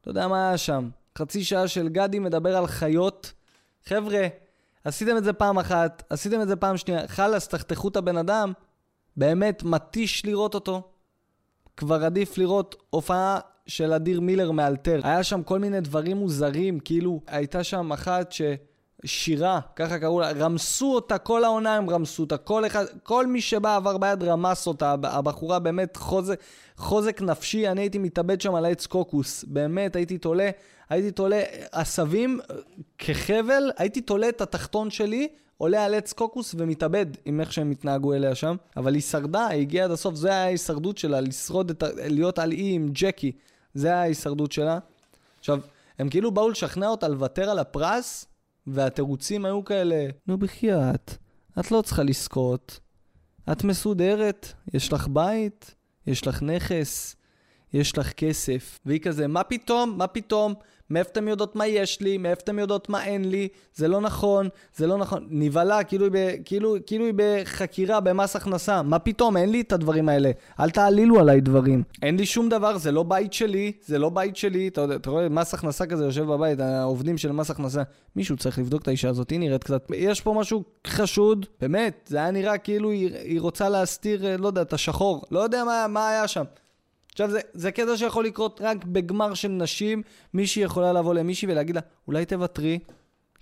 [0.00, 0.88] אתה יודע מה היה שם?
[1.18, 3.32] חצי שעה של גדי מדבר על חיות.
[3.84, 4.26] חבר'ה,
[4.84, 8.52] עשיתם את זה פעם אחת, עשיתם את זה פעם שנייה, חלאס, תחתכו את הבן אדם.
[9.16, 10.95] באמת מתיש לראות אותו.
[11.76, 15.00] כבר עדיף לראות הופעה של אדיר מילר מאלתר.
[15.04, 18.42] היה שם כל מיני דברים מוזרים, כאילו, הייתה שם אחת ש...
[19.06, 23.40] שירה, ככה קראו לה, רמסו אותה, כל העונה הם רמסו אותה, כל אחד, כל מי
[23.40, 26.40] שבא עבר ביד רמס אותה, הבחורה באמת חוזק,
[26.76, 30.50] חוזק נפשי, אני הייתי מתאבד שם על העץ קוקוס, באמת הייתי תולה,
[30.88, 31.42] הייתי תולה
[31.72, 32.40] עשבים
[32.98, 35.28] כחבל, הייתי תולה את התחתון שלי,
[35.58, 39.60] עולה על עץ קוקוס ומתאבד עם איך שהם התנהגו אליה שם, אבל היא שרדה, היא
[39.60, 43.32] הגיעה עד הסוף, זה היה ההישרדות שלה, לשרוד, את, להיות על אי עם ג'קי,
[43.74, 44.78] זה היה ההישרדות שלה.
[45.38, 45.60] עכשיו,
[45.98, 48.26] הם כאילו באו לשכנע אותה לוותר על הפרס,
[48.66, 51.16] והתירוצים היו כאלה, נו בחייאת,
[51.60, 52.80] את לא צריכה לזכות,
[53.52, 55.74] את מסודרת, יש לך בית,
[56.06, 57.16] יש לך נכס,
[57.72, 58.78] יש לך כסף.
[58.86, 60.54] והיא כזה, מה פתאום, מה פתאום,
[60.90, 64.48] מאיפה אתם יודעות מה יש לי, מאיפה אתם יודעות מה אין לי, זה לא נכון,
[64.76, 65.26] זה לא נכון.
[65.30, 66.06] נבהלה, כאילו
[66.44, 68.82] כאילו, כאילו היא בחקירה במס הכנסה.
[68.82, 70.30] מה פתאום, אין לי את הדברים האלה.
[70.60, 71.82] אל תעלילו עליי דברים.
[72.02, 74.68] אין לי שום דבר, זה לא בית שלי, זה לא בית שלי.
[74.68, 77.82] אתה, יודע, אתה רואה, מס הכנסה כזה יושב בבית, העובדים של מס הכנסה.
[78.16, 79.90] מישהו צריך לבדוק את האישה הזאת, היא נראית קצת...
[79.94, 84.46] יש פה משהו חשוד, באמת, זה היה נראה כאילו היא, היא רוצה להסתיר, אה, לא
[84.46, 85.24] יודע, את השחור.
[85.30, 86.44] לא יודע מה, מה היה שם.
[87.16, 90.02] עכשיו, זה, זה קטע שיכול לקרות רק בגמר של נשים.
[90.34, 92.78] מישהי יכולה לבוא למישהי ולהגיד לה, אולי תוותרי,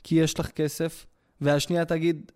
[0.03, 1.07] כי יש לך כסף,
[1.41, 2.33] והשנייה תגיד,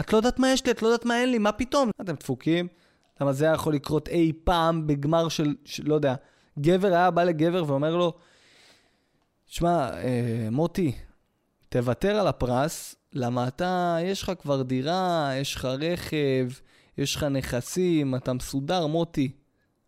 [0.00, 1.90] את לא יודעת מה יש לי, את לא יודעת מה אין לי, מה פתאום?
[2.00, 2.68] אתם דפוקים?
[3.20, 6.14] למה זה יכול לקרות אי פעם בגמר של, של לא יודע,
[6.58, 8.12] גבר היה בא לגבר ואומר לו,
[9.46, 10.92] שמע, אה, מוטי,
[11.68, 16.48] תוותר על הפרס, למה אתה, יש לך כבר דירה, יש לך רכב,
[16.98, 19.32] יש לך נכסים, אתה מסודר, מוטי.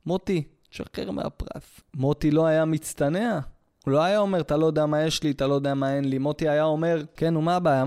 [0.07, 1.81] מוטי, תשחרר מהפרס.
[1.97, 3.41] מוטי לא היה מצטנע.
[3.85, 6.05] הוא לא היה אומר, אתה לא יודע מה יש לי, אתה לא יודע מה אין
[6.05, 6.19] לי.
[6.19, 7.85] מוטי היה אומר, כן, ומה הבעיה?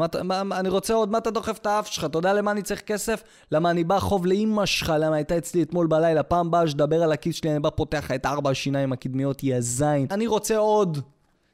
[0.52, 2.06] אני רוצה עוד, מה אתה דוחף את האף שלך?
[2.06, 3.24] אתה יודע למה אני צריך כסף?
[3.52, 6.24] למה אני בא חוב לאימא שלך, למה הייתה אצלי אתמול בלילה.
[6.24, 10.08] פעם באה שתדבר על הכיס שלי, אני בא פותח את ארבע השיניים הקדמיות, יא זין.
[10.12, 10.98] אני רוצה עוד.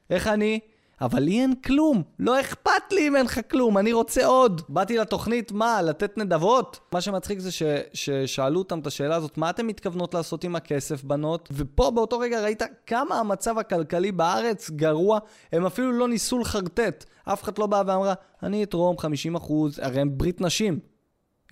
[0.09, 0.59] איך אני?
[1.03, 2.03] אבל לי אין כלום.
[2.19, 4.61] לא אכפת לי אם אין לך כלום, אני רוצה עוד.
[4.69, 6.79] באתי לתוכנית, מה, לתת נדבות?
[6.91, 11.03] מה שמצחיק זה ש, ששאלו אותם את השאלה הזאת, מה אתם מתכוונות לעשות עם הכסף,
[11.03, 11.49] בנות?
[11.51, 15.19] ופה באותו רגע ראית כמה המצב הכלכלי בארץ גרוע,
[15.51, 17.05] הם אפילו לא ניסו לחרטט.
[17.25, 20.92] אף אחד לא בא ואמרה, אני אתרום 50 אחוז, הרי הם ברית נשים.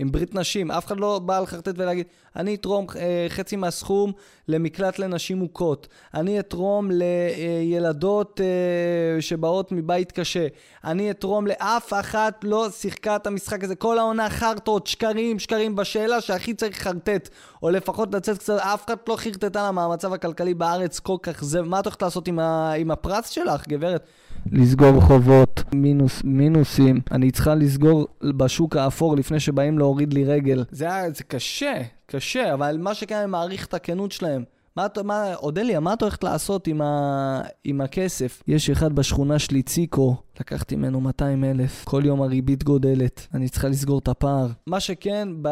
[0.02, 0.72] עם ברית נשים.
[0.72, 4.12] אף אחד לא בא לחרטט ולהגיד, אני אתרום אה, חצי מהסכום
[4.48, 5.88] למקלט לנשים מוכות.
[6.14, 10.48] אני אתרום לילדות אה, שבאות מבית קשה.
[10.84, 13.76] אני אתרום לאף אחת לא שיחקה את המשחק הזה.
[13.76, 17.30] כל העונה חרטות, שקרים, שקרים בשאלה שהכי צריך לחרטט.
[17.64, 21.62] או לפחות לצאת קצת, אף אחד לא חרטטה למה המצב הכלכלי בארץ כל כך זה.
[21.62, 24.08] מה את הולכת לעשות עם, ה, עם הפרס שלך, גברת?
[24.52, 27.02] לסגור חובות, מינוס, מינוסים.
[27.12, 30.64] אני צריכה לסגור בשוק האפור לפני שבאים להוריד לי רגל.
[30.72, 34.44] זה, זה קשה, קשה, אבל מה שכן, אני מעריך את הכנות שלהם.
[34.76, 38.44] מה, מה, אודליה, מה את הולכת לעשות עם, ה, עם הכסף?
[38.48, 41.86] יש אחד בשכונה שלי, ציקו, לקחתי ממנו 200 אלף.
[41.86, 44.48] כל יום הריבית גודלת, אני צריכה לסגור את הפער.
[44.68, 45.50] מה שכן, ב,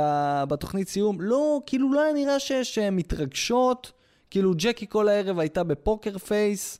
[0.48, 3.92] בתוכנית סיום, לא, כאילו לא היה נראה שיש מתרגשות.
[4.30, 6.80] כאילו ג'קי כל הערב הייתה ב poker face.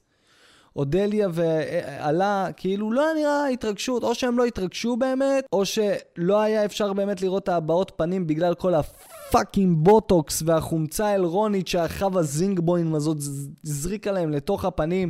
[0.80, 6.94] אודליה ועלה, כאילו לא נראה התרגשות, או שהם לא התרגשו באמת, או שלא היה אפשר
[6.94, 13.18] באמת לראות את הבעות פנים בגלל כל ה fucking בוטוקס והחומצה ההיאלורונית שחוה זינגבוים הזאת
[13.66, 15.10] הזריקה להם לתוך הפנים.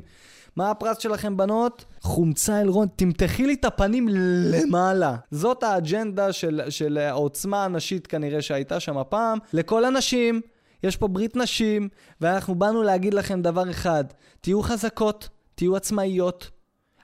[0.55, 1.85] מה הפרס שלכם בנות?
[2.01, 4.07] חומצה היאלורונית, תמתחי לי את הפנים
[4.51, 5.15] למעלה.
[5.31, 9.37] זאת האג'נדה של, של העוצמה הנשית כנראה שהייתה שם הפעם.
[9.53, 10.41] לכל הנשים,
[10.83, 11.89] יש פה ברית נשים,
[12.21, 14.03] ואנחנו באנו להגיד לכם דבר אחד,
[14.41, 15.29] תהיו חזקות,
[15.59, 16.49] תהיו עצמאיות.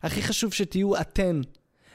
[0.03, 1.41] הכי חשוב שתהיו אתן.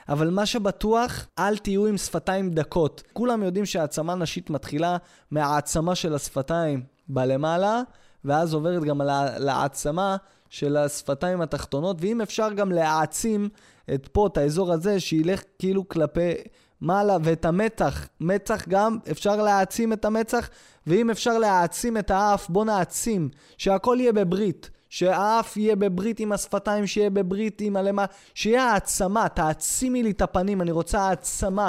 [0.09, 3.03] אבל מה שבטוח, אל תהיו עם שפתיים דקות.
[3.13, 4.97] כולם יודעים שהעצמה נשית מתחילה
[5.31, 7.83] מהעצמה של השפתיים בלמעלה,
[8.25, 9.01] ואז עוברת גם
[9.39, 10.17] להעצמה
[10.49, 13.49] של השפתיים התחתונות, ואם אפשר גם להעצים
[13.95, 16.33] את פה, את האזור הזה, שילך כאילו כלפי
[16.81, 18.09] מעלה, ואת המתח.
[18.21, 20.51] מתח גם, אפשר להעצים את המצח,
[20.87, 24.71] ואם אפשר להעצים את האף, בוא נעצים, שהכל יהיה בברית.
[24.91, 30.63] שהאף יהיה בברית עם השפתיים, שיהיה בברית עם הלמה, שיהיה העצמה, תעצימי לי את הפנים,
[30.63, 31.69] אני רוצה העצמה.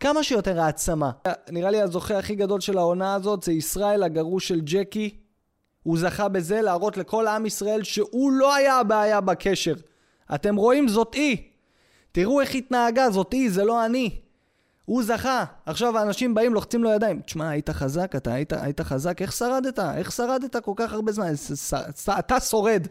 [0.00, 1.10] כמה שיותר העצמה.
[1.50, 5.18] נראה לי הזוכה הכי גדול של העונה הזאת זה ישראל הגרוש של ג'קי.
[5.82, 9.74] הוא זכה בזה להראות לכל עם ישראל שהוא לא היה הבעיה בקשר.
[10.34, 10.88] אתם רואים?
[10.88, 11.36] זאת היא.
[12.12, 14.10] תראו איך התנהגה, זאת היא, זה לא אני.
[14.84, 15.44] הוא זכה.
[15.66, 17.20] עכשיו האנשים באים, לוחצים לו ידיים.
[17.20, 19.78] תשמע, היית חזק, אתה היית, היית חזק, איך שרדת?
[19.78, 21.32] איך שרדת כל כך הרבה זמן?
[22.18, 22.86] אתה שורד.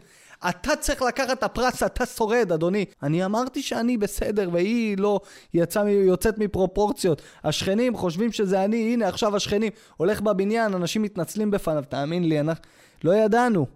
[0.48, 2.84] אתה צריך לקחת את הפרס, אתה שורד, אדוני.
[3.02, 5.20] אני אמרתי שאני בסדר, והיא לא
[5.54, 7.22] יצא, יוצאת מפרופורציות.
[7.44, 9.72] השכנים חושבים שזה אני, הנה עכשיו השכנים.
[9.96, 12.62] הולך בבניין, אנשים מתנצלים בפניו, תאמין לי, אנחנו...
[13.04, 13.66] לא ידענו.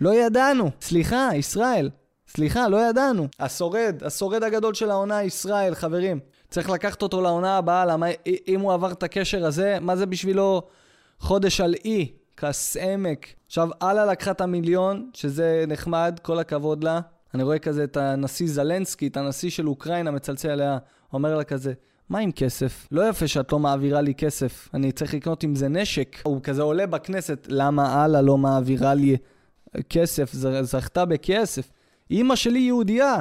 [0.00, 0.70] לא ידענו.
[0.80, 1.90] סליחה, ישראל.
[2.28, 3.28] סליחה, לא ידענו.
[3.40, 6.20] השורד, השורד הגדול של העונה, ישראל, חברים.
[6.52, 8.06] צריך לקחת אותו לעונה הבאה, למה
[8.48, 10.62] אם הוא עבר את הקשר הזה, מה זה בשבילו
[11.18, 13.26] חודש על אי, כס עמק.
[13.46, 17.00] עכשיו, אללה לקחה את המיליון, שזה נחמד, כל הכבוד לה.
[17.34, 20.78] אני רואה כזה את הנשיא זלנסקי, את הנשיא של אוקראינה, מצלצל עליה,
[21.12, 21.72] אומר לה כזה,
[22.08, 22.88] מה עם כסף?
[22.90, 26.16] לא יפה שאת לא מעבירה לי כסף, אני צריך לקנות עם זה נשק.
[26.22, 29.16] הוא כזה עולה בכנסת, למה אללה לא מעבירה לי
[29.88, 30.32] כסף?
[30.62, 31.70] זכתה בכסף.
[32.10, 33.16] אימא שלי יהודייה,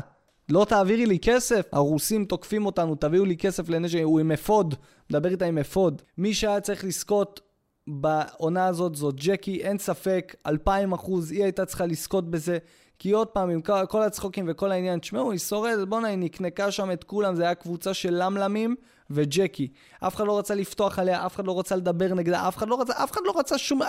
[0.52, 1.66] לא תעבירי לי כסף?
[1.72, 4.76] הרוסים תוקפים אותנו, תביאו לי כסף לנשק, הוא עם אפוד,
[5.10, 6.02] מדבר איתה עם אפוד.
[6.18, 7.41] מי שהיה צריך לזכות
[7.88, 12.58] בעונה הזאת זאת ג'קי, אין ספק, אלפיים אחוז, היא הייתה צריכה לזכות בזה.
[12.99, 16.91] כי עוד פעם, עם כל הצחוקים וכל העניין, תשמעו, היא שורדת, בואנה, היא נקנקה שם
[16.91, 18.76] את כולם, זה היה קבוצה של למלמים
[19.10, 19.68] וג'קי.
[19.99, 22.82] אף אחד לא רצה לפתוח עליה, אף אחד לא רצה לדבר נגדה, אף אחד לא
[22.82, 23.82] רצה, אף אחד לא רצה שום...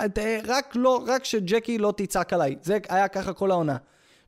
[0.46, 2.56] רק לא, רק שג'קי לא תצעק עליי.
[2.62, 3.76] זה היה ככה כל העונה.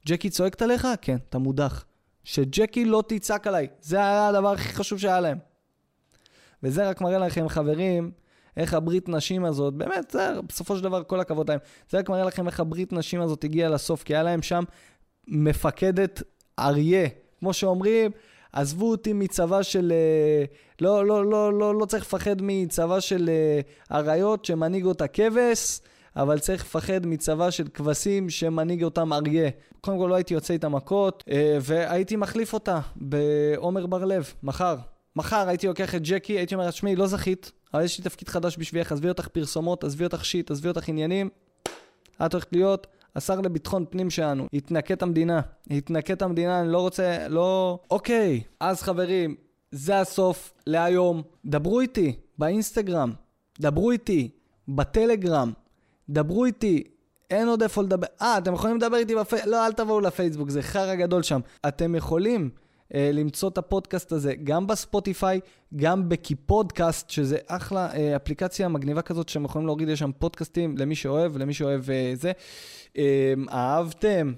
[0.07, 0.89] ג'קי צועקת עליך?
[1.03, 1.85] כן, אתה מודח.
[2.25, 3.68] שג'קי לא תצעק עליי.
[3.81, 5.39] זה היה הדבר הכי חשוב שהיה להם.
[6.62, 8.11] וזה רק מראה לכם, חברים,
[8.57, 11.59] איך הברית נשים הזאת, באמת, זה בסופו של דבר כל הכבוד להם.
[11.91, 14.64] זה רק מראה לכם איך הברית נשים הזאת הגיעה לסוף, כי היה להם שם
[15.29, 16.22] מפקדת
[16.59, 17.09] אריה.
[17.41, 18.11] כמו שאומרים,
[18.53, 19.93] עזבו אותי מצבא של...
[19.93, 20.45] אה,
[20.81, 25.81] לא, לא, לא, לא, לא צריך לפחד מצבא של אה, אריות שמנהיג אותה כבש.
[26.17, 29.51] אבל צריך לפחד מצבא של כבשים שמנהיג אותם אריה.
[29.81, 34.77] קודם כל לא הייתי יוצא איתה מכות, אה, והייתי מחליף אותה בעומר בר-לב, מחר.
[35.17, 38.57] מחר הייתי לוקח את ג'קי, הייתי אומר, תשמעי, לא זכית, אבל יש לי תפקיד חדש
[38.59, 41.29] בשבילך, עזבי אותך פרסומות, עזבי אותך שיט, עזבי אותך עניינים.
[42.27, 42.87] את הולכת להיות
[43.17, 44.47] השר לביטחון פנים שלנו.
[44.53, 45.41] התנקה את המדינה.
[45.71, 47.79] התנקה את המדינה, אני לא רוצה, לא...
[47.91, 49.35] אוקיי, אז חברים,
[49.71, 51.23] זה הסוף להיום.
[51.45, 53.12] דברו איתי באינסטגרם,
[53.61, 54.31] דברו איתי
[54.69, 55.53] בטלגרם,
[56.09, 56.84] דברו איתי
[57.30, 58.07] אין עוד איפה לדבר.
[58.22, 59.52] אה, אתם יכולים לדבר איתי בפייסבוק?
[59.52, 61.40] לא, אל תבואו לפייסבוק, זה חרא גדול שם.
[61.68, 62.50] אתם יכולים
[62.94, 65.40] אה, למצוא את הפודקאסט הזה גם בספוטיפיי,
[65.76, 70.94] גם בקיפודקאסט, שזה אחלה אה, אפליקציה מגניבה כזאת שהם יכולים להוריד, יש שם פודקאסטים למי
[70.94, 72.32] שאוהב, למי שאוהב אה, זה.
[72.98, 74.32] אה, אהבתם?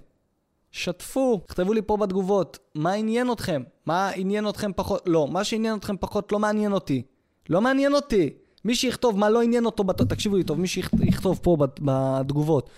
[0.70, 3.62] שתפו, תכתבו לי פה בתגובות, מה עניין אתכם?
[3.86, 5.02] מה עניין אתכם פחות?
[5.06, 7.02] לא, מה שעניין אתכם פחות לא מעניין אותי.
[7.50, 8.30] לא מעניין אותי.
[8.66, 10.02] מי שיכתוב מה לא עניין אותו, בת...
[10.02, 12.70] תקשיבו לי טוב, מי שיכתוב פה בתגובות.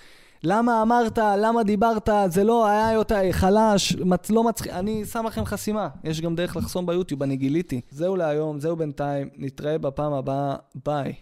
[0.42, 4.30] למה אמרת, למה דיברת, זה לא היה יותר חלש, מצ...
[4.30, 5.88] לא מצחיק, אני שם לכם חסימה.
[6.04, 7.80] יש גם דרך לחסום ביוטיוב, אני גיליתי.
[7.90, 11.12] זהו להיום, זהו בינתיים, נתראה בפעם הבאה, ביי.